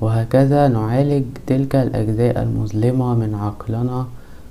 [0.01, 4.05] وهكذا نعالج تلك الأجزاء المظلمة من عقلنا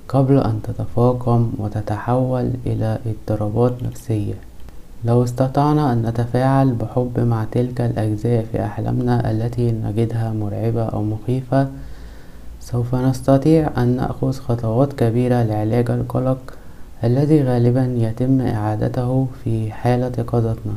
[0.09, 4.33] قبل أن تتفاقم وتتحول إلى اضطرابات نفسية.
[5.05, 11.67] لو استطعنا أن نتفاعل بحب مع تلك الأجزاء في أحلامنا التي نجدها مرعبة أو مخيفة
[12.61, 16.53] سوف نستطيع أن نأخذ خطوات كبيرة لعلاج القلق
[17.03, 20.73] الذي غالبا يتم إعادته في حالة يقظتنا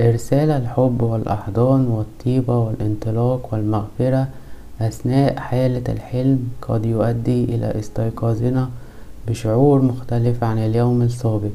[0.00, 4.26] إرسال الحب والأحضان والطيبة والانطلاق والمغفرة
[4.80, 8.70] أثناء حالة الحلم قد يؤدي إلى استيقاظنا
[9.28, 11.50] بشعور مختلف عن اليوم السابق.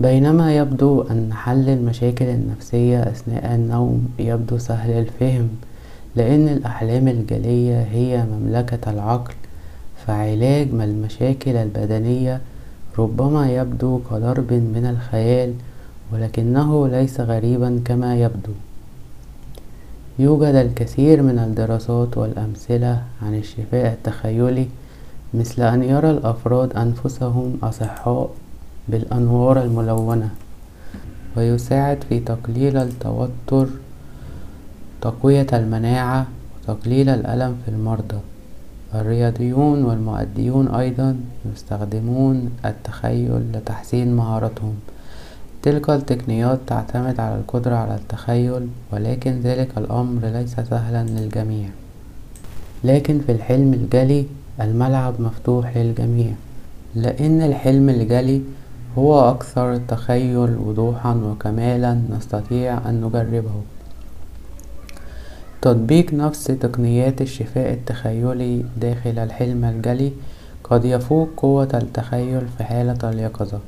[0.00, 5.48] بينما يبدو أن حل المشاكل النفسية أثناء النوم يبدو سهل الفهم
[6.16, 9.34] لأن الأحلام الجلية هي مملكة العقل
[10.06, 12.40] فعلاج المشاكل البدنية
[12.98, 15.52] ربما يبدو كضرب من الخيال
[16.12, 18.52] ولكنه ليس غريبا كما يبدو.
[20.18, 24.66] يوجد الكثير من الدراسات والأمثلة عن الشفاء التخيلي
[25.34, 28.30] مثل أن يرى الأفراد أنفسهم أصحاء
[28.88, 30.30] بالأنوار الملونة
[31.36, 33.66] ويساعد في تقليل التوتر
[35.00, 38.18] تقوية المناعة وتقليل الألم في المرضى.
[38.94, 41.16] الرياضيون والمؤديون أيضا
[41.52, 44.74] يستخدمون التخيل لتحسين مهاراتهم.
[45.64, 51.68] تلك التقنيات تعتمد على القدرة على التخيل ولكن ذلك الأمر ليس سهلا للجميع.
[52.84, 54.26] لكن في الحلم الجلي
[54.60, 56.32] الملعب مفتوح للجميع
[56.94, 58.42] لأن الحلم الجلي
[58.98, 63.62] هو أكثر التخيل وضوحا وكمالا نستطيع أن نجربه.
[65.62, 70.12] تطبيق نفس تقنيات الشفاء التخيلي داخل الحلم الجلي
[70.64, 73.60] قد يفوق قوة التخيل في حالة اليقظة.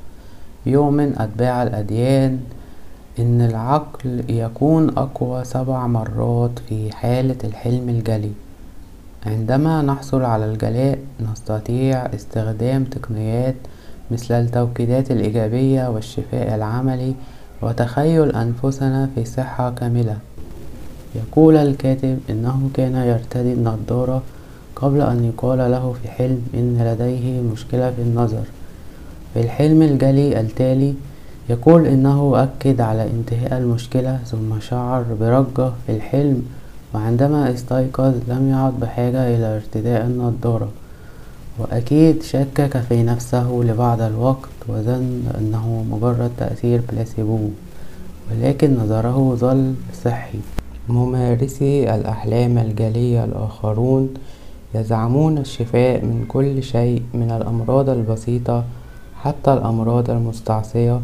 [0.67, 2.41] يؤمن أتباع الأديان
[3.19, 8.33] أن العقل يكون أقوى سبع مرات في حالة الحلم الجلي.
[9.27, 10.99] عندما نحصل على الجلاء
[11.33, 13.55] نستطيع استخدام تقنيات
[14.11, 17.15] مثل التوكيدات الإيجابية والشفاء العملي
[17.63, 20.19] وتخيل أنفسنا في صحة كاملة.
[21.15, 24.23] يقول الكاتب إنه كان يرتدي النظارة
[24.77, 28.45] قبل أن يقال له في حلم إن لديه مشكلة في النظر.
[29.37, 30.95] في الحلم الجلي التالي
[31.51, 36.43] يقول إنه أكد على انتهاء المشكلة ثم شعر برجة في الحلم
[36.95, 40.69] وعندما استيقظ لم يعد بحاجة إلى ارتداء النظارة
[41.59, 47.49] وأكيد شكك في نفسه لبعض الوقت وظن أنه مجرد تأثير بلاسيبو
[48.31, 49.75] ولكن نظره ظل
[50.05, 50.39] صحي.
[50.89, 54.15] ممارسي الأحلام الجلية الآخرون
[54.75, 58.65] يزعمون الشفاء من كل شيء من الأمراض البسيطة
[59.23, 61.01] حتى الأمراض المستعصية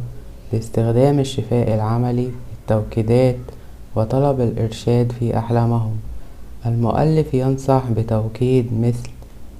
[0.52, 2.28] باستخدام الشفاء العملي
[2.60, 3.36] التوكيدات
[3.96, 5.92] وطلب الإرشاد في أحلامهم.
[6.66, 9.08] المؤلف ينصح بتوكيد مثل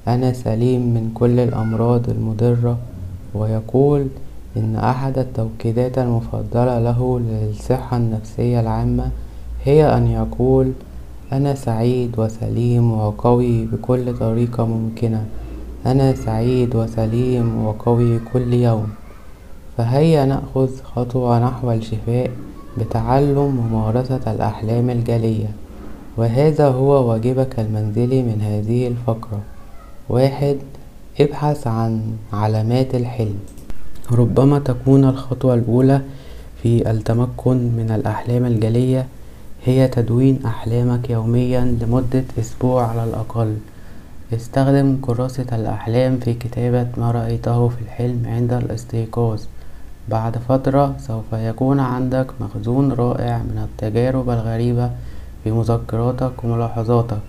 [0.09, 2.79] أنا سليم من كل الأمراض المضرة
[3.35, 4.07] ويقول
[4.57, 9.11] إن أحد التوكيدات المفضلة له للصحة النفسية العامة
[9.65, 10.73] هي أن يقول
[11.33, 15.25] أنا سعيد وسليم وقوي بكل طريقة ممكنة
[15.87, 18.89] أنا سعيد وسليم وقوي كل يوم.
[19.77, 22.31] فهيا نأخذ خطوة نحو الشفاء
[22.79, 25.51] بتعلم ممارسة الأحلام الجلية.
[26.17, 29.41] وهذا هو واجبك المنزلي من هذه الفقرة.
[30.09, 30.57] واحد
[31.21, 32.01] ابحث عن
[32.33, 33.39] علامات الحلم.
[34.13, 36.01] ربما تكون الخطوة الأولى
[36.63, 39.07] في التمكن من الأحلام الجلية
[39.65, 43.55] هي تدوين أحلامك يوميا لمدة أسبوع على الأقل.
[44.35, 49.41] استخدم كراسة الأحلام في كتابة ما رأيته في الحلم عند الاستيقاظ.
[50.09, 54.91] بعد فترة سوف يكون عندك مخزون رائع من التجارب الغريبة
[55.45, 57.21] في مذكراتك وملاحظاتك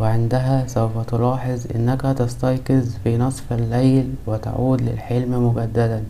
[0.00, 6.02] وعندها سوف تلاحظ أنك تستيقظ في نصف الليل وتعود للحلم مجددا.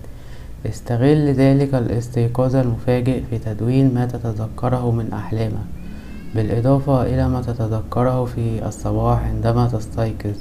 [0.67, 5.82] استغل ذلك الاستيقاظ المفاجئ في تدوين ما تتذكره من أحلامك.
[6.35, 10.37] بالإضافة إلى ما تتذكره في الصباح عندما تستيقظ.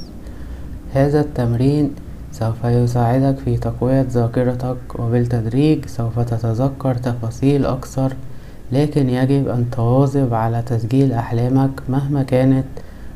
[0.93, 1.91] هذا التمرين
[2.31, 8.13] سوف يساعدك في تقوية ذاكرتك وبالتدريج سوف تتذكر تفاصيل أكثر
[8.71, 12.65] لكن يجب أن تواظب على تسجيل أحلامك مهما كانت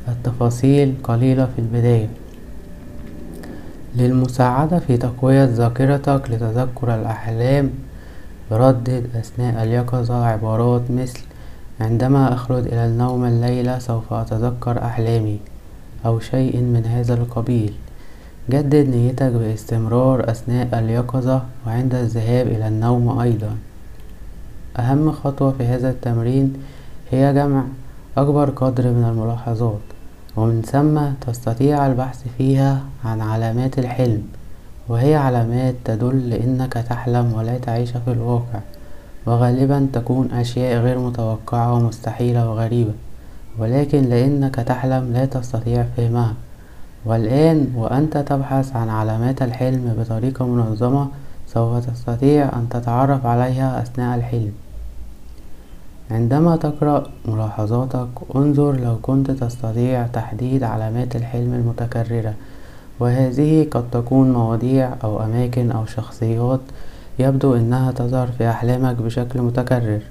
[0.08, 2.08] التفاصيل قليلة في البداية.
[3.96, 7.70] للمساعدة في تقوية ذاكرتك لتذكر الأحلام
[8.52, 11.20] ردد أثناء اليقظة عبارات مثل
[11.82, 15.40] عندما أخلد إلى النوم الليلة سوف أتذكر أحلامي
[16.06, 17.74] أو شيء من هذا القبيل.
[18.50, 23.56] جدد نيتك باستمرار أثناء اليقظة وعند الذهاب إلى النوم أيضا.
[24.80, 26.54] أهم خطوة في هذا التمرين
[27.12, 27.64] هي جمع
[28.18, 29.86] أكبر قدر من الملاحظات
[30.36, 34.24] ومن ثم تستطيع البحث فيها عن علامات الحلم
[34.88, 38.60] وهي علامات تدل انك تحلم ولا تعيش في الواقع.
[39.26, 42.94] وغالبا تكون أشياء غير متوقعة ومستحيلة وغريبة
[43.60, 46.34] ولكن لأنك تحلم لا تستطيع فهمها.
[47.06, 51.08] والآن وأنت تبحث عن علامات الحلم بطريقة منظمة
[51.48, 54.52] سوف تستطيع أن تتعرف عليها أثناء الحلم.
[56.12, 62.34] عندما تقرأ ملاحظاتك انظر لو كنت تستطيع تحديد علامات الحلم المتكررة
[63.00, 66.60] وهذه قد تكون مواضيع أو أماكن أو شخصيات
[67.20, 70.02] يبدو أنها تظهر في أحلامك بشكل متكرر.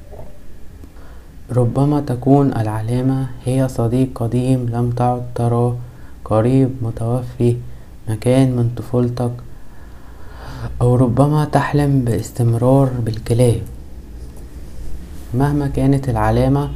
[1.52, 5.76] ربما تكون العلامة هي صديق قديم لم تعد تراه
[6.24, 7.57] قريب متوفي
[8.09, 9.30] مكان من طفولتك
[10.80, 13.61] أو ربما تحلم باستمرار بالكلاب
[15.34, 16.70] مهما كانت العلامة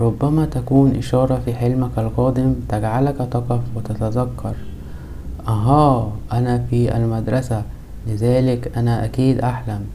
[0.00, 4.54] ربما تكون إشارة في حلمك القادم تجعلك تقف وتتذكر.
[5.48, 7.62] أها أنا في المدرسة.
[8.06, 9.86] لذلك أنا أكيد أحلم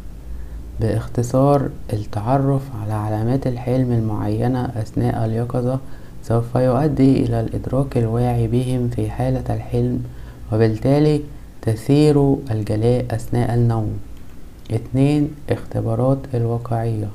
[0.80, 5.80] باختصار التعرف على علامات الحلم المعينة أثناء اليقظة
[6.24, 10.03] سوف يؤدي إلى الإدراك الواعي بهم في حالة الحلم
[10.53, 11.22] وبالتالي
[11.62, 13.99] تثير الجلاء أثناء النوم.
[14.72, 17.08] اتنين اختبارات الواقعية.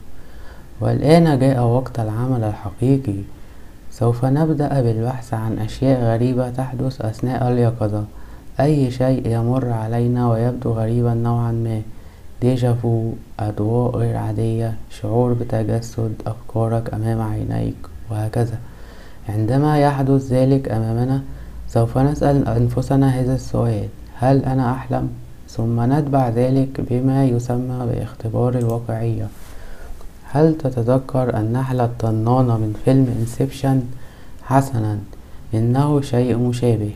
[0.80, 3.20] والآن جاء وقت العمل الحقيقي.
[3.92, 8.04] سوف نبدأ بالبحث عن أشياء غريبة تحدث أثناء اليقظة.
[8.60, 11.82] أي شيء يمر علينا ويبدو غريبا نوعا ما
[12.40, 17.76] ديجافو أضواء غير عادية شعور بتجسد أفكارك أمام عينيك
[18.10, 18.58] وهكذا
[19.28, 21.22] عندما يحدث ذلك أمامنا
[21.68, 23.88] سوف نسأل أنفسنا هذا السؤال
[24.18, 25.08] هل أنا أحلم؟
[25.48, 29.28] ثم نتبع ذلك بما يسمى باختبار الواقعية
[30.32, 33.82] هل تتذكر النحلة الطنانة من فيلم انسبشن؟
[34.42, 34.98] حسنا
[35.54, 36.92] إنه شيء مشابه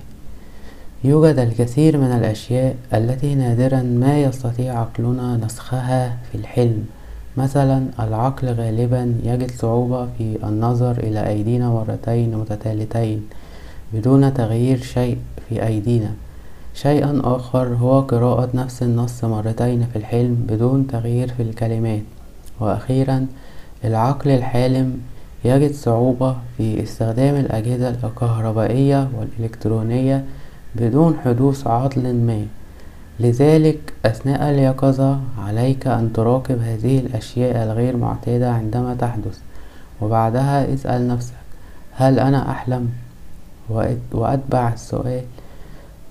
[1.04, 6.84] يوجد الكثير من الأشياء التي نادرا ما يستطيع عقلنا نسخها في الحلم.
[7.36, 13.22] مثلا العقل غالبا يجد صعوبة في النظر إلى أيدينا مرتين متتالتين
[13.92, 16.10] بدون تغيير شيء في أيدينا.
[16.74, 22.02] شيئا آخر هو قراءة نفس النص مرتين في الحلم بدون تغيير في الكلمات.
[22.60, 23.26] وأخيرا
[23.84, 24.98] العقل الحالم
[25.44, 30.24] يجد صعوبة في استخدام الأجهزة الكهربائية والإلكترونية
[30.74, 32.46] بدون حدوث عطل ما.
[33.20, 39.38] لذلك أثناء اليقظة عليك أن تراقب هذه الأشياء الغير معتادة عندما تحدث
[40.00, 41.34] وبعدها اسأل نفسك
[41.92, 42.90] هل أنا أحلم؟
[44.12, 45.22] وأتبع السؤال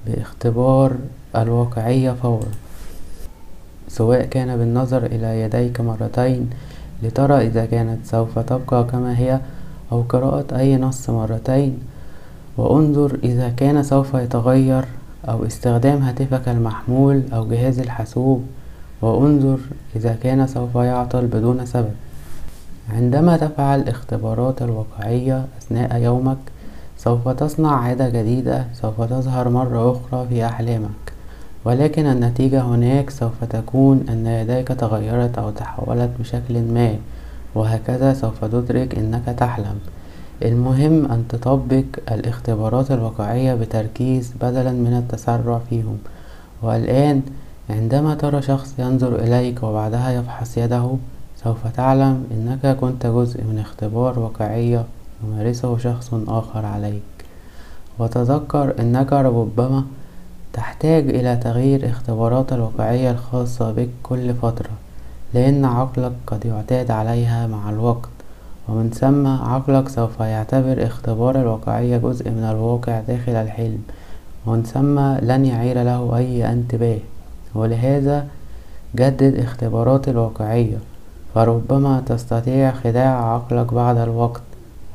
[0.06, 0.96] باختبار
[1.36, 2.52] الواقعية فورا.
[3.88, 6.50] سواء كان بالنظر إلى يديك مرتين
[7.04, 9.40] لترى إذا كانت سوف تبقى كما هي
[9.92, 11.80] أو قراءة أي نص مرتين
[12.58, 14.86] وانظر إذا كان سوف يتغير
[15.30, 18.44] أو استخدام هاتفك المحمول أو جهاز الحاسوب.
[19.02, 19.60] وانظر
[19.96, 21.94] إذا كان سوف يعطل بدون سبب.
[22.90, 26.38] عندما تفعل اختبارات الواقعية أثناء يومك
[26.98, 31.14] سوف تصنع عادة جديدة سوف تظهر مرة أخرى في أحلامك.
[31.66, 36.96] ولكن النتيجة هناك سوف تكون أن يديك تغيرت أو تحولت بشكل ما
[37.56, 39.80] وهكذا سوف تدرك أنك تحلم.
[40.42, 45.98] المهم أن تطبق الاختبارات الواقعية بتركيز بدلا من التسرع فيهم.
[46.62, 47.22] والآن
[47.70, 50.96] عندما ترى شخص ينظر إليك وبعدها يفحص يده
[51.44, 54.86] سوف تعلم أنك كنت جزء من اختبار واقعية
[55.24, 57.02] يمارسه شخص آخر عليك.
[58.00, 59.84] وتذكر أنك ربما
[60.54, 64.72] تحتاج إلى تغيير اختبارات الواقعية الخاصة بك كل فترة
[65.34, 68.13] لأن عقلك قد يعتاد عليها مع الوقت.
[68.68, 73.84] ومن ثم عقلك سوف يعتبر اختبار الواقعية جزء من الواقع داخل الحلم.
[74.46, 77.00] ومن ثم لن يعير له أي انتباه.
[77.56, 78.28] ولهذا
[78.96, 80.78] جدد اختبارات الواقعية.
[81.36, 84.42] فربما تستطيع خداع عقلك بعد الوقت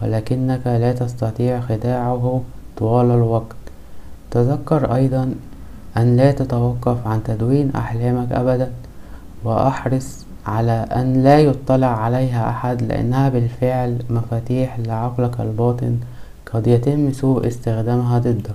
[0.03, 2.43] ولكنك لا تستطيع خداعه
[2.77, 3.57] طوال الوقت.
[4.31, 5.35] تذكر أيضا
[5.97, 8.71] أن لا تتوقف عن تدوين أحلامك أبدا
[9.45, 15.97] وأحرص على أن لا يطلع عليها أحد لأنها بالفعل مفاتيح لعقلك الباطن
[16.53, 18.51] قد يتم سوء استخدامها ضدك.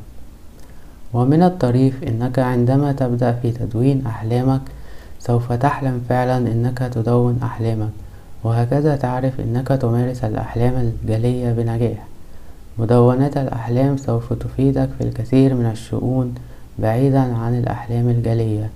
[1.13, 4.61] ومن الطريف أنك عندما تبدأ في تدوين أحلامك
[5.19, 7.89] سوف تحلم فعلا أنك تدون أحلامك.
[8.43, 12.07] وهكذا تعرف أنك تمارس الأحلام الجلية بنجاح.
[12.77, 16.35] مدونات الأحلام سوف تفيدك في الكثير من الشؤون
[16.79, 18.69] بعيدا عن الأحلام الجلية.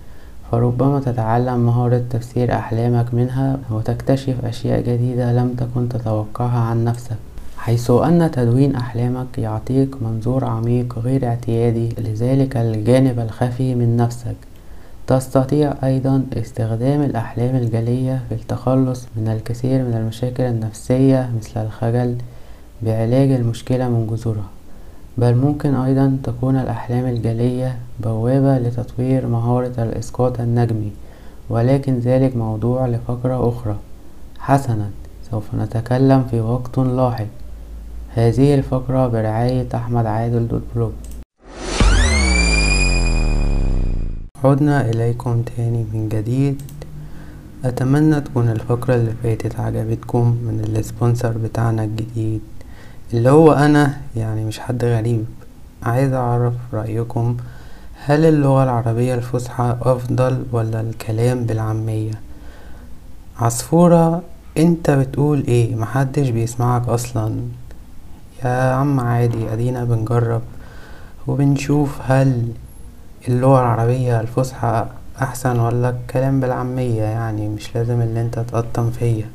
[0.52, 7.18] فربما تتعلم مهارة تفسير أحلامك منها وتكتشف أشياء جديدة لم تكن تتوقعها عن نفسك
[7.58, 14.36] حيث أن تدوين أحلامك يعطيك منظور عميق غير اعتيادي لذلك الجانب الخفي من نفسك.
[15.08, 22.16] تستطيع أيضا استخدام الأحلام الجلية في التخلص من الكثير من المشاكل النفسية مثل الخجل
[22.82, 24.57] بعلاج المشكلة من جذورها.
[25.18, 30.92] بل ممكن أيضا تكون الأحلام الجلية بوابة لتطوير مهارة الإسقاط النجمي
[31.50, 33.78] ولكن ذلك موضوع لفقرة أخرى.
[34.40, 34.90] حسنا
[35.32, 37.26] سوف نتكلم في وقت لاحق.
[38.14, 40.92] هذه الفقرة برعاية أحمد عادل dot blog.
[44.44, 46.62] عدنا إليكم تاني من جديد.
[47.66, 52.42] أتمنى تكون الفقرة اللي فاتت عجبتكم من ال sponsor بتاعنا الجديد.
[53.14, 55.26] اللي هو أنا يعني مش حد غريب.
[55.84, 57.38] عايز أعرف رأيكم
[58.06, 62.12] هل اللغة العربية الفصحى أفضل ولا الكلام بالعامية؟
[63.40, 64.22] عصفورة
[64.58, 67.36] أنت بتقول إيه؟ محدش بيسمعك أصلا.
[68.46, 70.42] يا عم عادي أدينا بنجرب.
[71.28, 72.48] وبنشوف هل
[73.28, 74.86] اللغة العربية الفصحى
[75.22, 79.26] أحسن ولا الكلام بالعامية يعني مش لازم اللي أنت تقطم فيا.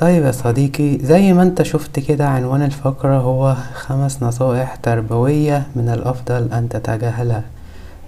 [0.00, 5.88] طيب يا صديقي زي ما انت شفت كده عنوان الفقرة هو خمس نصائح تربوية من
[5.88, 7.42] الأفضل أن تتجاهلها.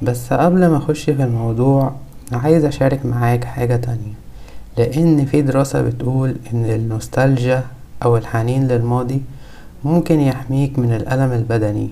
[0.02, 1.92] بس قبل ما أخش في الموضوع
[2.32, 4.12] عايز أشارك معاك حاجة تانية.
[4.78, 7.62] لأن في دراسة بتقول إن النوستالجيا
[8.04, 9.22] أو الحنين للماضي
[9.84, 11.90] ممكن يحميك من الألم البدني.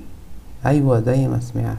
[0.67, 1.77] أيوه زي ما سمعت.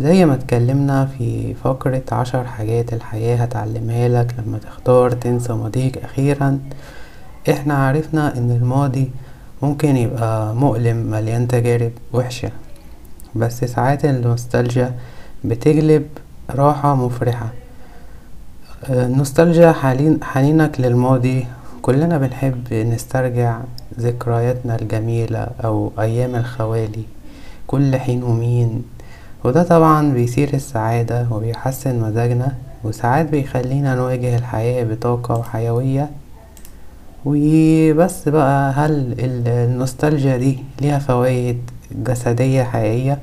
[0.00, 6.58] زي ما اتكلمنا في فقرة عشر حاجات الحياة هتعلمها لك لما تختار تنسى ماضيك أخيرا
[7.50, 9.10] إحنا عرفنا إن الماضي
[9.62, 12.50] ممكن يبقى مؤلم مليان تجارب وحشة.
[13.34, 14.94] بس ساعات النوستالجيا
[15.44, 16.06] بتجلب
[16.50, 17.48] راحة مفرحة.
[18.90, 19.72] النوستالجيا
[20.22, 21.46] حنينك للماضي.
[21.82, 23.60] كلنا بنحب نسترجع
[24.00, 27.04] ذكرياتنا الجميلة أو أيام الخوالي
[27.66, 28.84] كل حين ومين.
[29.44, 32.52] وده طبعا بيثير السعادة وبيحسن مزاجنا
[32.84, 36.10] وساعات بيخلينا نواجه الحياة بطاقة وحيوية
[37.32, 39.14] وبس بقى هل
[39.46, 41.58] النوستالجيا دي ليها فوايد
[41.92, 43.18] جسدية حقيقية؟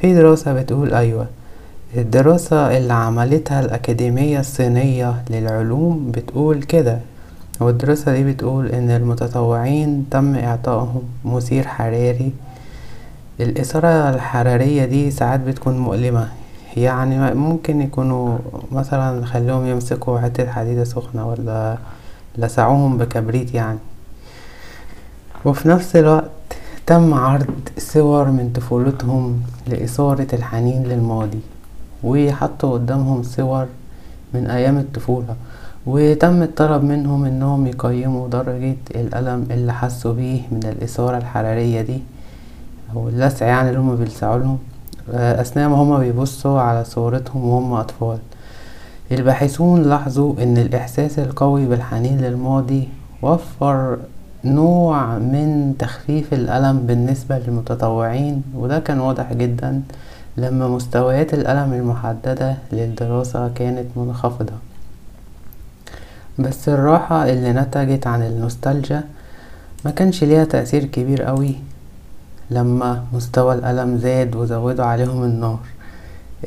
[0.00, 1.26] في دراسة بتقول أيوه.
[1.96, 6.98] الدراسة اللي عملتها الأكاديمية الصينية للعلوم بتقول كده
[7.60, 12.32] والدراسة دي بتقول إن المتطوعين تم إعطائهم مثير حراري.
[13.40, 16.28] الإثارة الحرارية دي ساعات بتكون مؤلمة
[16.76, 18.38] يعني ممكن يكونوا
[18.72, 21.76] مثلا خلوهم يمسكوا حتة حديدة سخنة ولا
[22.36, 23.78] لسعوهم بكبريت يعني.
[25.44, 26.30] وفي نفس الوقت
[26.86, 31.40] تم عرض صور من طفولتهم لإثارة الحنين للماضي
[32.04, 33.66] وحطوا قدامهم صور
[34.34, 35.36] من أيام الطفولة
[35.86, 42.02] وتم الطلب منهم إنهم يقيموا درجة الألم اللي حسوا بيه من الإثارة الحرارية دي
[42.96, 44.58] أو اللسع يعني اللي هما بيلسعولهم
[45.12, 48.18] أثناء ما هما بيبصوا على صورتهم وهم أطفال.
[49.12, 52.88] الباحثون لاحظوا إن الإحساس القوي بالحنين للماضي
[53.22, 53.98] وفر
[54.44, 59.82] نوع من تخفيف الألم بالنسبة للمتطوعين وده كان واضح جدا
[60.36, 64.52] لما مستويات الألم المحددة للدراسة كانت منخفضة.
[66.38, 69.04] بس الراحة اللي نتجت عن النوستالجيا
[69.84, 71.54] ما كانش ليها تأثير كبير قوي
[72.50, 75.58] لما مستوى الألم زاد وزودوا عليهم النار.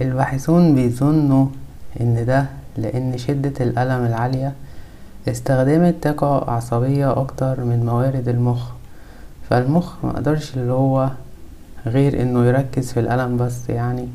[0.01, 1.45] الباحثون بيظنوا
[2.02, 2.46] إن ده
[2.78, 4.54] لأن شدة الألم العالية
[5.28, 8.70] استخدمت طاقة عصبية أكتر من موارد المخ.
[9.50, 11.10] فالمخ مقدرش اللي هو
[11.86, 14.08] غير إنه يركز في الألم بس يعني.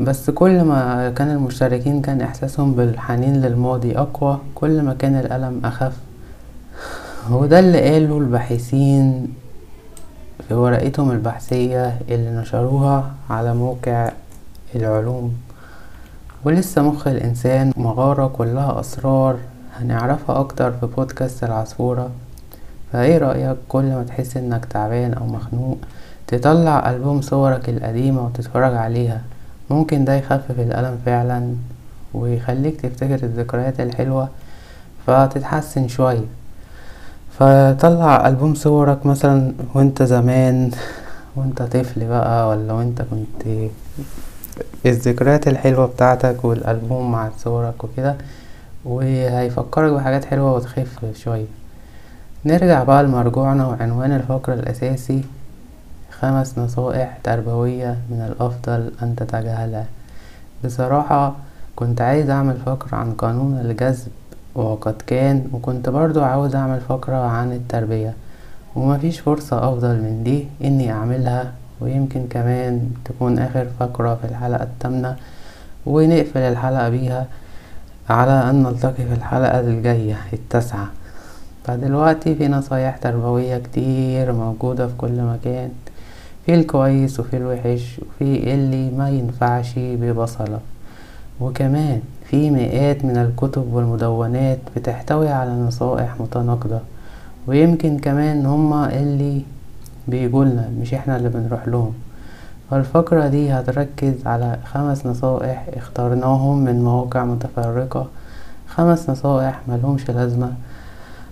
[0.00, 5.96] بس كل ما كان المشتركين كان إحساسهم بالحنين للماضي أقوى كل ما كان الألم أخف.
[7.30, 9.34] وده اللي قاله الباحثين
[10.48, 14.12] في ورقتهم البحثية اللي نشروها على موقع
[14.74, 15.34] العلوم.
[16.44, 19.36] ولسه مخ الإنسان مغارة كلها أسرار
[19.80, 22.10] هنعرفها أكتر في بودكاست العصفورة.
[22.92, 25.78] فإيه رأيك كل ما تحس إنك تعبان أو مخنوق
[26.26, 29.20] تطلع ألبوم صورك القديمة وتتفرج عليها؟
[29.70, 31.54] ممكن ده يخفف الألم فعلا
[32.14, 34.28] ويخليك تفتكر الذكريات الحلوة
[35.06, 36.24] فتتحسن شوية.
[37.38, 40.70] فطلع ألبوم صورك مثلا وأنت زمان
[41.36, 43.68] وأنت طفل بقى ولا وأنت كنت
[44.90, 48.16] الذكريات الحلوة بتاعتك والألبوم مع صورك وكده
[48.84, 51.46] وهيفكرك بحاجات حلوة وتخف شوية.
[52.44, 55.24] نرجع بقى لمرجوعنا وعنوان الفقرة الأساسي.
[56.20, 59.86] خمس نصائح تربوية من الأفضل أن تتجاهلها.
[60.64, 61.34] بصراحة
[61.76, 64.12] كنت عايز أعمل فقرة عن قانون الجذب
[64.54, 68.14] وقد كان وكنت برضو عاوز أعمل فقرة عن التربية.
[68.76, 71.52] ومفيش فرصة أفضل من دي إني أعملها
[71.82, 75.16] ويمكن كمان تكون آخر فقرة في الحلقة التامنة
[75.86, 77.26] ونقفل الحلقة بيها
[78.10, 80.88] على أن نلتقي في الحلقة الجاية التاسعة.
[81.64, 85.70] فدلوقتي في نصايح تربوية كتير موجودة في كل مكان
[86.46, 90.58] في الكويس وفي الوحش وفي اللي ما ينفعش ببصلة.
[91.40, 96.80] وكمان في مئات من الكتب والمدونات بتحتوي على نصائح متناقضة
[97.46, 99.42] ويمكن كمان هما اللي
[100.08, 101.92] بيقولنا مش إحنا اللي بنروح لهم.
[102.70, 108.06] فالفقرة دي هتركز على خمس نصائح اخترناهم من مواقع متفرقة.
[108.68, 110.52] خمس نصائح ملهمش لازمة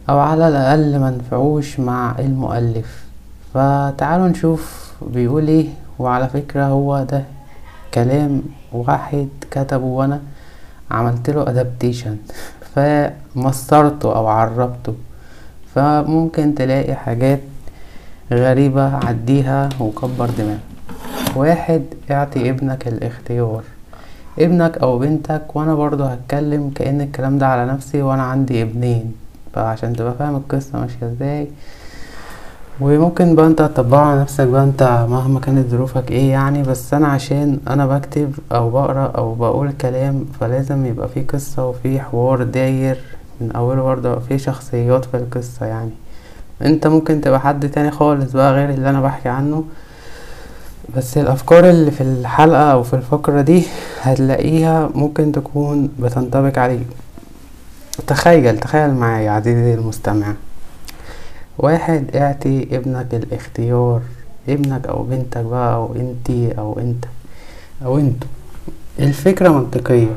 [0.09, 3.05] أو على الأقل منفعوش مع المؤلف.
[3.55, 5.69] فتعالوا نشوف بيقول إيه.
[5.99, 7.23] وعلى فكرة هو ده
[7.95, 8.43] كلام
[8.73, 10.21] واحد كتبه وأنا
[10.91, 12.17] عملت له ادابتيشن
[12.75, 14.95] فمصرته أو عربته.
[15.75, 17.41] فممكن تلاقي حاجات
[18.33, 20.61] غريبة عديها وكبر دماغك
[21.37, 23.63] واحد اعطي ابنك الاختيار.
[24.39, 29.13] ابنك أو بنتك وأنا برضو هتكلم كأن الكلام ده على نفسي وأنا عندي ابنين.
[29.55, 31.49] فعشان تبقى فاهم القصة ماشية إزاي.
[32.81, 36.63] وممكن بقى أنت تطبقه على نفسك بقى أنت مهما كانت ظروفك إيه يعني.
[36.63, 42.01] بس أنا عشان أنا بكتب أو بقرأ أو بقول كلام فلازم يبقى في قصة وفي
[42.01, 42.99] حوار داير.
[43.41, 45.91] من أوله برضه في شخصيات في القصة يعني.
[46.63, 49.65] انت ممكن تبقى حد تاني خالص بقى غير اللي أنا بحكي عنه.
[50.97, 53.63] بس الافكار اللي في الحلقة أو في الفقرة دي
[54.01, 56.87] هتلاقيها ممكن تكون بتنطبق عليك.
[58.07, 60.35] تخيل تخيل معايا عزيزي المستمع.
[61.59, 64.01] واحد اعطي ابنك الاختيار
[64.49, 67.05] ابنك أو بنتك بقى أو انتي أو انت
[67.85, 68.27] أو انتو.
[68.99, 70.17] الفكرة منطقية.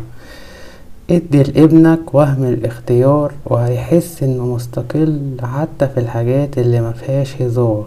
[1.10, 7.86] ادي لابنك وهم الاختيار وهيحس إنه مستقل حتى في الحاجات اللي مفيهاش هزار.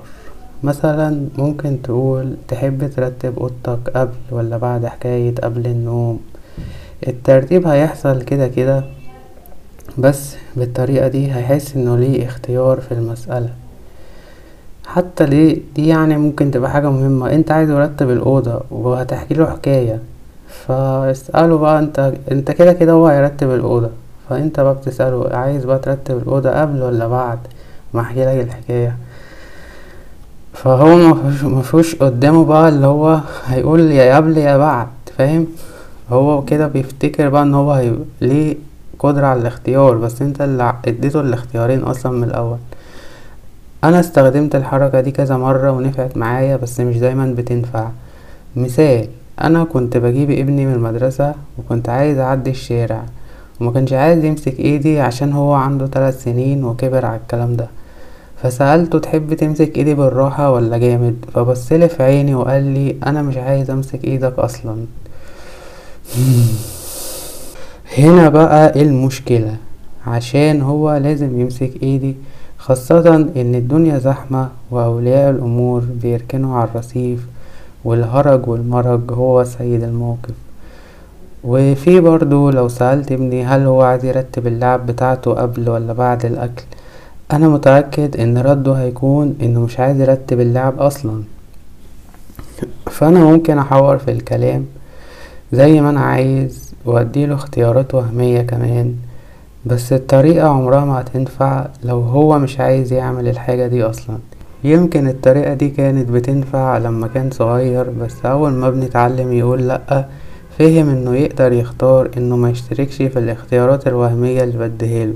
[0.62, 6.20] مثلا ممكن تقول تحب ترتب أوضتك قبل ولا بعد حكاية قبل النوم؟
[7.08, 8.84] الترتيب هيحصل كده كده
[9.98, 13.50] بس بالطريقة دي هيحس إنه ليه اختيار في المسألة.
[14.86, 17.32] حتى ليه دي يعني ممكن تبقى حاجة مهمة.
[17.32, 20.00] أنت عايز يرتب الأوضة وهتحكي له حكاية
[20.48, 23.90] فاسأله بقى انت انت كده كده هو هيرتب الأوضة.
[24.30, 27.38] فانت بقى بتسأله عايز بقى ترتب الأوضة قبل ولا بعد؟
[27.94, 28.96] ما احكي لك الحكاية.
[30.52, 30.96] فهو
[31.42, 34.86] مفيش قدامه بقى اللي هو هيقول يا قبل يا بعد
[35.18, 35.46] فاهم؟
[36.10, 37.82] هو كده بيفتكر بقى ان هو.
[38.20, 38.56] ليه
[38.98, 39.96] قدرة على الاختيار.
[39.96, 42.58] بس انت اللي اديته الاختيارين أصلا من الأول.
[43.84, 47.88] أنا استخدمت الحركة دي كذا مرة ونفعت معايا بس مش دايما بتنفع.
[48.56, 49.08] مثال
[49.42, 53.02] أنا كنت بجيب ابني من المدرسة وكنت عايز أعدي الشارع
[53.60, 57.68] وما كانش عايز يمسك إيدي عشان هو عنده ثلاث سنين وكبر على الكلام ده.
[58.42, 63.70] فسألته تحب تمسك إيدي بالراحة ولا جامد؟ فبصلي في عيني وقال لي أنا مش عايز
[63.70, 64.76] أمسك إيدك أصلا.
[67.98, 69.56] هنا بقى المشكلة؟
[70.06, 72.16] عشان هو لازم يمسك إيدي
[72.58, 77.26] خاصة إن الدنيا زحمة وأولياء الأمور بيركنوا على الرصيف
[77.84, 80.34] والهرج والمرج هو سيد الموقف.
[81.44, 86.64] وفي برضو لو سألت ابني هل هو عايز يرتب اللعب بتاعته قبل ولا بعد الأكل
[87.32, 91.22] أنا متأكد إن رده هيكون إنه مش عايز يرتب اللعب أصلا.
[92.90, 94.66] فأنا ممكن أحور في الكلام
[95.52, 98.94] زي ما أنا عايز وأديله اختيارات وهمية كمان
[99.66, 104.18] بس الطريقة عمرها ما هتنفع لو هو مش عايز يعمل الحاجة دي أصلا.
[104.66, 110.04] يمكن الطريقة دي كانت بتنفع لما كان صغير بس أول ما ابني اتعلم يقول لأ
[110.58, 115.14] فهم إنه يقدر يختار إنه ما يشتركش في الاختيارات الوهمية اللي بديهاله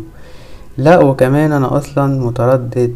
[0.78, 2.94] لأ وكمان أنا أصلا متردد.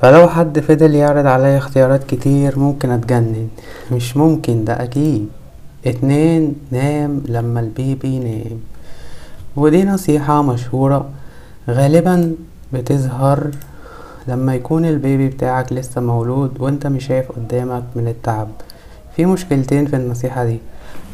[0.00, 3.48] فلو حد فضل يعرض عليا اختيارات كتير ممكن أتجنن.
[3.92, 5.28] مش ممكن ده أكيد.
[5.86, 8.58] اتنين نام لما البيبي ينام.
[9.56, 11.08] ودي نصيحة مشهورة.
[11.70, 12.34] غالبا
[12.72, 13.50] بتظهر
[14.28, 18.48] لما يكون البيبي بتاعك لسه مولود وانت مش شايف قدامك من التعب
[19.16, 20.58] في مشكلتين في النصيحة دي.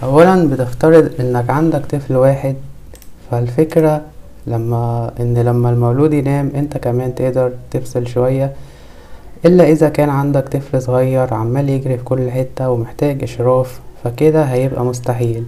[0.02, 2.56] اولا بتفترض إنك عندك طفل واحد
[3.30, 4.02] فالفكرة
[4.46, 8.52] لما إن لما المولود ينام أنت كمان تقدر تفصل شوية
[9.44, 14.84] إلا إذا كان عندك طفل صغير عمال يجري في كل حتة ومحتاج إشراف فكده هيبقى
[14.84, 15.44] مستحيل.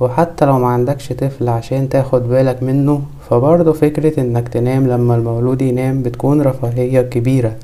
[0.00, 5.62] وحتى لو ما عندكش طفل عشان تاخد بالك منه فبرضه فكرة إنك تنام لما المولود
[5.62, 7.56] ينام بتكون رفاهية كبيرة.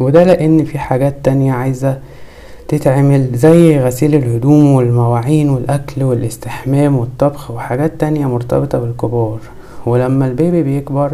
[0.00, 1.98] وده لأن في حاجات تانية عايزة
[2.68, 9.38] تتعمل زي غسيل الهدوم والمواعين والأكل والاستحمام والطبخ وحاجات تانية مرتبطة بالكبار.
[9.86, 11.12] ولما البيبي بيكبر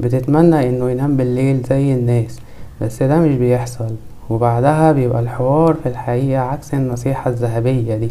[0.00, 2.38] بتتمنى إنه ينام بالليل زي الناس
[2.80, 3.90] بس ده مش بيحصل.
[4.30, 8.10] وبعدها بيبقى الحوار في الحقيقة عكس النصيحة الذهبية دي.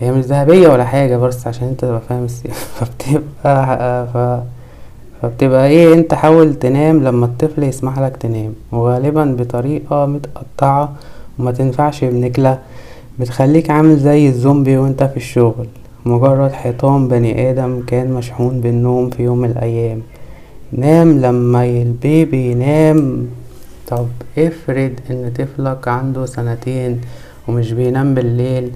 [0.00, 2.26] هي مش ذهبية ولا حاجة بس عشان انت تبقى فاهم
[2.76, 4.42] فبتبقى ف...
[5.22, 8.54] فبتبقى إيه انت حاول تنام لما الطفل يسمح لك تنام.
[8.72, 10.92] وغالبا بطريقة متقطعة
[11.38, 12.58] وما تنفعش بنكلة
[13.18, 15.66] بتخليك عامل زي الزومبي وانت في الشغل.
[16.06, 20.02] مجرد حيطان بني آدم كان مشحون بالنوم في يوم من الأيام.
[20.72, 23.26] نام لما البيبي ينام.
[23.86, 24.06] طب
[24.38, 27.00] افرض ان طفلك عنده سنتين
[27.48, 28.70] ومش بينام بالليل.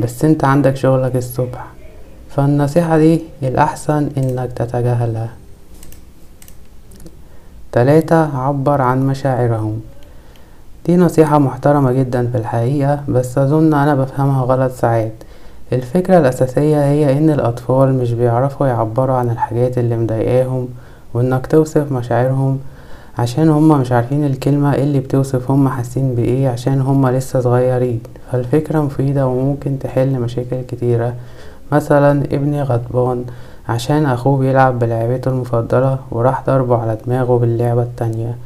[0.00, 1.66] بس انت عندك شغلك الصبح.
[2.30, 5.28] فالنصيحة دي الأحسن إنك تتجاهلها.
[7.72, 9.80] تلاتة عبر عن مشاعرهم.
[10.86, 15.12] دي نصيحة محترمة جدا في الحقيقة بس أظن أنا بفهمها غلط ساعات.
[15.72, 20.68] الفكرة الأساسية هي إن الأطفال مش بيعرفوا يعبروا عن الحاجات اللي مضايقاهم
[21.14, 22.58] وإنك توصف مشاعرهم
[23.20, 28.00] عشان هما مش عارفين الكلمة اللي بتوصف هما حاسين بإيه عشان هما لسه صغيرين.
[28.32, 31.14] فالفكرة مفيدة وممكن تحل مشاكل كتيرة.
[31.72, 33.24] مثلا ابني غضبان
[33.68, 38.36] عشان أخوه بيلعب بلعبته المفضلة وراح ضربه على دماغه باللعبة التانية.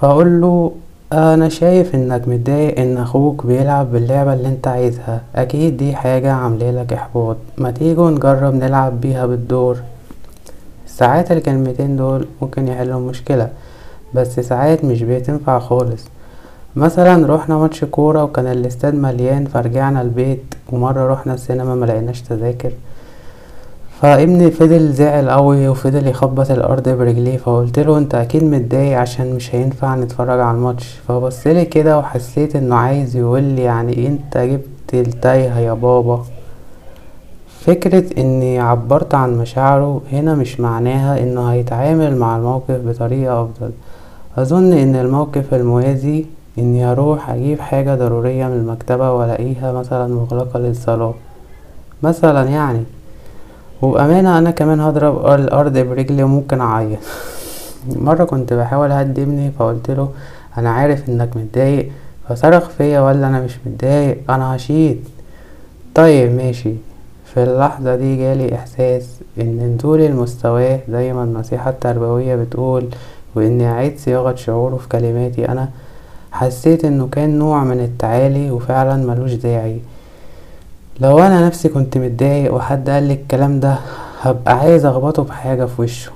[0.00, 0.72] فأقوله
[1.12, 5.20] أنا شايف إنك متضايق إن أخوك بيلعب باللعبة اللي أنت عايزها.
[5.36, 7.36] أكيد دي حاجة عاملالك إحباط.
[7.58, 9.76] ما تيجوا نجرب نلعب بيها بالدور.
[10.86, 13.48] ساعات الكلمتين دول ممكن يحلوا المشكلة
[14.14, 16.04] بس ساعات مش بتنفع خالص.
[16.76, 22.72] مثلا رحنا ماتش كورة وكان الاستاد مليان فرجعنا البيت ومرة رحنا السينما ملقيناش تذاكر.
[24.00, 29.54] فابني فضل زعل قوي وفضل يخبط الأرض برجليه فقلت له أنت أكيد متضايق عشان مش
[29.54, 31.00] هينفع نتفرج على الماتش.
[31.08, 36.24] فبصلي كده وحسيت إنه عايز يقولي يعني أنت جبت التايهة يا بابا.
[37.60, 43.70] فكرة إني عبرت عن مشاعره هنا مش معناها إنه هيتعامل مع الموقف بطريقة أفضل.
[44.38, 46.24] أظن إن الموقف الموازي
[46.58, 51.14] إني أروح أجيب حاجة ضرورية من المكتبة وألاقيها مثلا مغلقة للصلاة.
[52.02, 52.84] مثلا يعني
[53.82, 56.98] وبأمانة أنا كمان هضرب الأرض برجلي وممكن أعيط.
[58.08, 60.08] مرة كنت بحاول أهدي ابني فقلتله
[60.58, 61.90] أنا عارف إنك متضايق
[62.28, 65.00] فصرخ فيا ولا أنا مش متضايق أنا هشيت
[65.94, 66.74] طيب ماشي.
[67.34, 72.88] في اللحظة دي جالي إحساس إن نزولي لمستواه زي ما النصيحة التربوية بتقول
[73.34, 75.48] وإني أعيد صياغة شعوره في كلماتي.
[75.48, 75.68] أنا
[76.32, 79.80] حسيت إنه كان نوع من التعالي وفعلا ملوش داعي.
[81.00, 83.76] لو أنا نفسي كنت متضايق وحد قال لي الكلام ده
[84.22, 86.10] هبقى عايز أخبطه بحاجة في وشه.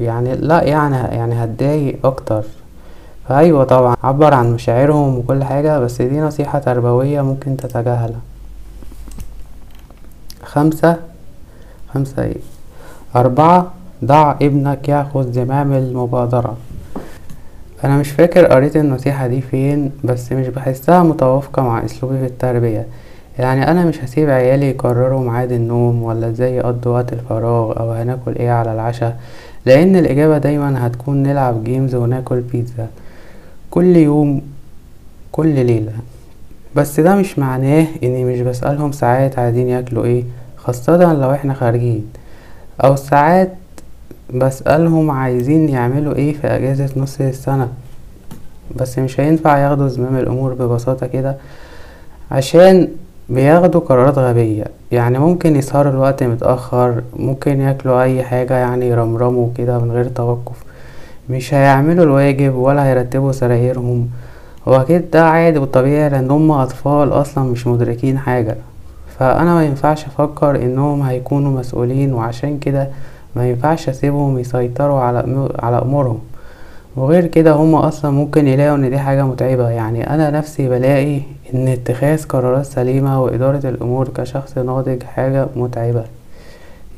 [0.00, 2.44] يعني لا يعني يعني هتضايق أكتر.
[3.28, 8.20] فأيوة طبعا عبر عن مشاعرهم وكل حاجة بس دي نصيحة تربوية ممكن تتجاهلها.
[10.44, 10.96] خمسة
[11.94, 12.36] خمسة إيه؟
[13.16, 13.72] أربعة
[14.04, 16.56] ضع ابنك ياخذ زمام المبادرة.
[17.84, 22.86] أنا مش فاكر قريت النصيحة دي فين بس مش بحسها متوافقة مع أسلوبي في التربية.
[23.38, 28.34] يعني أنا مش هسيب عيالي يقرروا ميعاد النوم ولا إزاي يقضوا وقت الفراغ أو هناكل
[28.36, 29.20] إيه على العشاء
[29.66, 32.86] لأن الإجابة دايما هتكون نلعب جيمز وناكل بيتزا
[33.70, 34.42] كل يوم
[35.32, 35.92] كل ليلة.
[36.76, 40.24] بس ده مش معناه إني مش بسألهم ساعات عايزين ياكلوا إيه
[40.56, 42.06] خاصة لو إحنا خارجين.
[42.84, 43.52] أو ساعات
[44.34, 47.68] بسألهم عايزين يعملوا إيه في أجازة نص السنة.
[48.76, 51.36] بس مش هينفع ياخدوا زمام الأمور ببساطة كده
[52.30, 52.88] عشان
[53.28, 54.64] بياخدوا قرارات غبية.
[54.92, 60.56] يعني ممكن يسهروا الوقت متأخر ممكن ياكلوا أي حاجة يعني يرمرموا كده من غير توقف.
[61.30, 64.08] مش هيعملوا الواجب ولا هيرتبوا سرايرهم.
[64.68, 68.56] هو ده عادي وطبيعي لأن هم أطفال أصلا مش مدركين حاجة.
[69.18, 72.88] فأنا مينفعش أفكر إنهم هيكونوا مسؤولين وعشان كده
[73.36, 76.18] مينفعش أسيبهم يسيطروا على على أمورهم.
[76.96, 79.68] وغير كده هما أصلا ممكن يلاقوا إن دي حاجة متعبة.
[79.70, 81.20] يعني أنا نفسي بلاقي
[81.54, 86.04] إن اتخاذ قرارات سليمة وإدارة الأمور كشخص ناضج حاجة متعبة.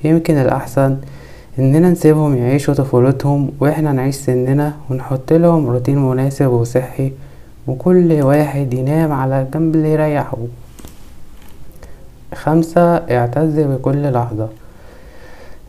[0.05, 0.97] يمكن الأحسن
[1.59, 7.13] إننا نسيبهم يعيشوا طفولتهم وإحنا نعيش سننا ونحط لهم روتين مناسب وصحي
[7.67, 10.37] وكل واحد ينام على جنب اللي يريحه.
[12.35, 14.49] خمسة اعتز بكل لحظة.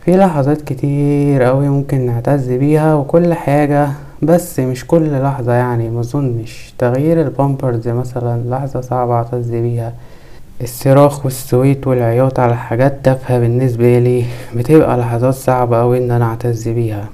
[0.06, 3.90] في لحظات كتير أوي ممكن نعتز بيها وكل حاجة
[4.22, 9.94] بس مش كل لحظة يعني مظنش تغيير البامبرز مثلا لحظة صعبة أعتز بيها.
[10.62, 14.26] الصراخ والسويت والعياط على حاجات تافهة بالنسبة لي
[14.56, 17.10] بتبقى لحظات صعبة أوي إن أنا أعتز بيها.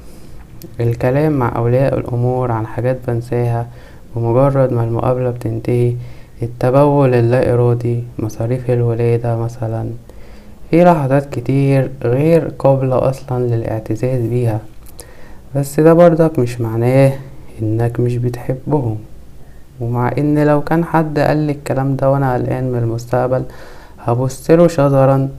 [0.79, 3.67] الكلام مع أولياء الأمور عن حاجات بنساها
[4.15, 5.93] بمجرد ما المقابلة بتنتهي
[6.41, 9.89] التبول اللا إرادي مصاريف الولادة مثلا.
[10.69, 14.59] في لحظات كتير غير قابلة أصلا للاعتزاز بيها
[15.55, 17.13] بس ده برضك مش معناه
[17.61, 18.97] إنك مش بتحبهم.
[19.81, 23.43] ومع إن لو كان حد قال الكلام ده وأنا قلقان من المستقبل
[23.99, 25.29] هبصله شذرا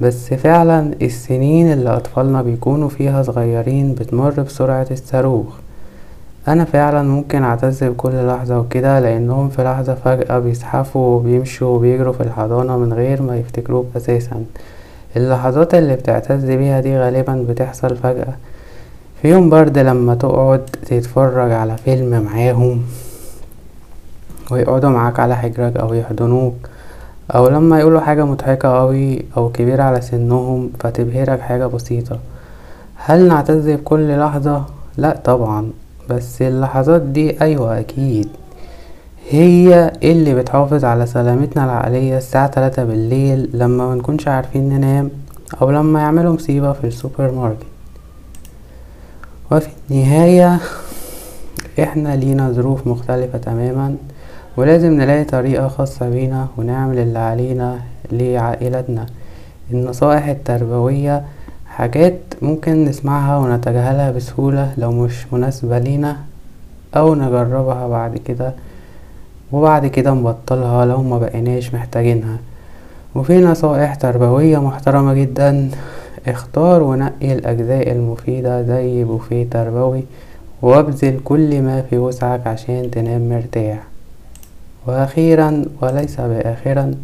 [0.00, 5.54] بس فعلا السنين اللي أطفالنا بيكونوا فيها صغيرين بتمر بسرعة الصاروخ.
[6.48, 12.20] أنا فعلا ممكن اعتز بكل لحظة وكده لأنهم في لحظة فجأة بيزحفوا وبيمشوا وبيجروا في
[12.22, 14.44] الحضانة من غير ما يفتكروك أساسا.
[15.16, 18.34] اللحظات اللي بتعتز بيها دي غالبا بتحصل فجأة.
[19.22, 22.82] في يوم برد لما تقعد تتفرج على فيلم معاهم
[24.50, 26.54] ويقعدوا معاك على حجرك أو يحضنوك
[27.34, 32.18] أو لما يقولوا حاجة مضحكة أوي أو كبيرة على سنهم فتبهرك حاجة بسيطة.
[32.96, 34.64] هل نعتز بكل لحظة؟
[34.96, 35.70] لا طبعا.
[36.10, 38.28] بس اللحظات دي أيوه أكيد.
[39.30, 45.10] هي اللي بتحافظ على سلامتنا العقلية الساعة تلاتة بالليل لما منكونش عارفين ننام
[45.62, 47.62] أو لما يعملوا مصيبة في السوبر ماركت.
[49.52, 50.58] وفي النهاية
[51.82, 53.94] إحنا لينا ظروف مختلفة تماما
[54.56, 57.80] ولازم نلاقي طريقة خاصة بينا ونعمل اللي علينا
[58.12, 59.06] لعائلتنا
[59.70, 61.24] النصائح التربوية
[61.78, 66.16] حاجات ممكن نسمعها ونتجاهلها بسهولة لو مش مناسبة لينا
[66.96, 68.52] أو نجربها بعد كده
[69.52, 72.38] وبعد كده نبطلها لو ما بقيناش محتاجينها.
[73.14, 75.70] وفي نصائح تربوية محترمة جدا.
[76.28, 80.04] اختار ونقي الأجزاء المفيدة زي بوفيه تربوي
[80.62, 83.82] وابذل كل ما في وسعك عشان تنام مرتاح.
[84.86, 86.94] وأخيرا وليس بآخرا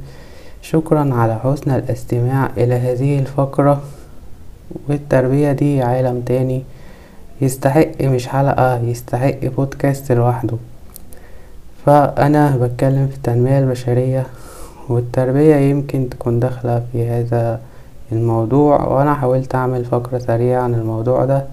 [0.63, 3.83] شكرا على حسن الاستماع إلى هذه الفقرة.
[4.89, 6.63] والتربية دي عالم تاني.
[7.41, 10.57] يستحق مش حلقة يستحق بودكاست لوحده.
[11.87, 14.27] فأنا بتكلم في التنمية البشرية
[14.89, 17.61] والتربية يمكن تكون داخلة في هذا
[18.13, 21.45] الموضوع وأنا حاولت أعمل فقرة سريعة عن الموضوع ده.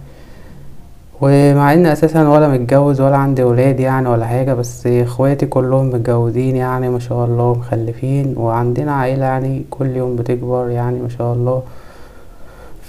[1.22, 6.56] ومع اني أساسا ولا متجوز ولا عندي ولاد يعني ولا حاجة بس إخواتي كلهم متجوزين
[6.56, 11.64] يعني ما شاء الله مخلفين وعندنا عائلة يعني كل يوم بتكبر يعني ما شاء الله.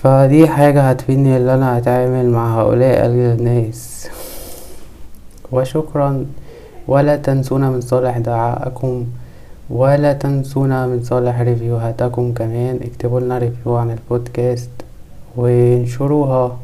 [0.02, 4.08] فدي حاجة هتفيدني إن أنا أتعامل مع هؤلاء الناس.
[5.52, 6.26] وشكرا.
[6.88, 9.06] ولا تنسونا من صالح دعائكم.
[9.70, 12.80] ولا تنسونا من صالح ريفيوهاتكم كمان.
[12.82, 14.70] اكتبوا لنا ريفيو عن البودكاست
[15.36, 16.58] وانشروها.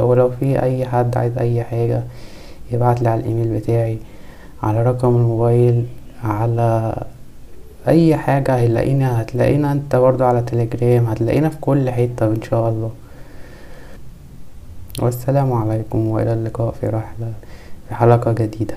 [0.00, 2.02] ولو في أي حد عايز أي حاجة
[2.72, 3.98] يبعتلي على الإيميل بتاعي
[4.62, 5.86] على رقم الموبايل
[6.24, 6.94] على
[7.88, 12.90] أي حاجة هيلاقينا هتلاقينا أنت برضو على تليجرام هتلاقينا في كل حتة إن شاء الله.
[14.98, 17.32] والسلام عليكم وإلى اللقاء في رحلة
[17.88, 18.74] في حلقة جديدة.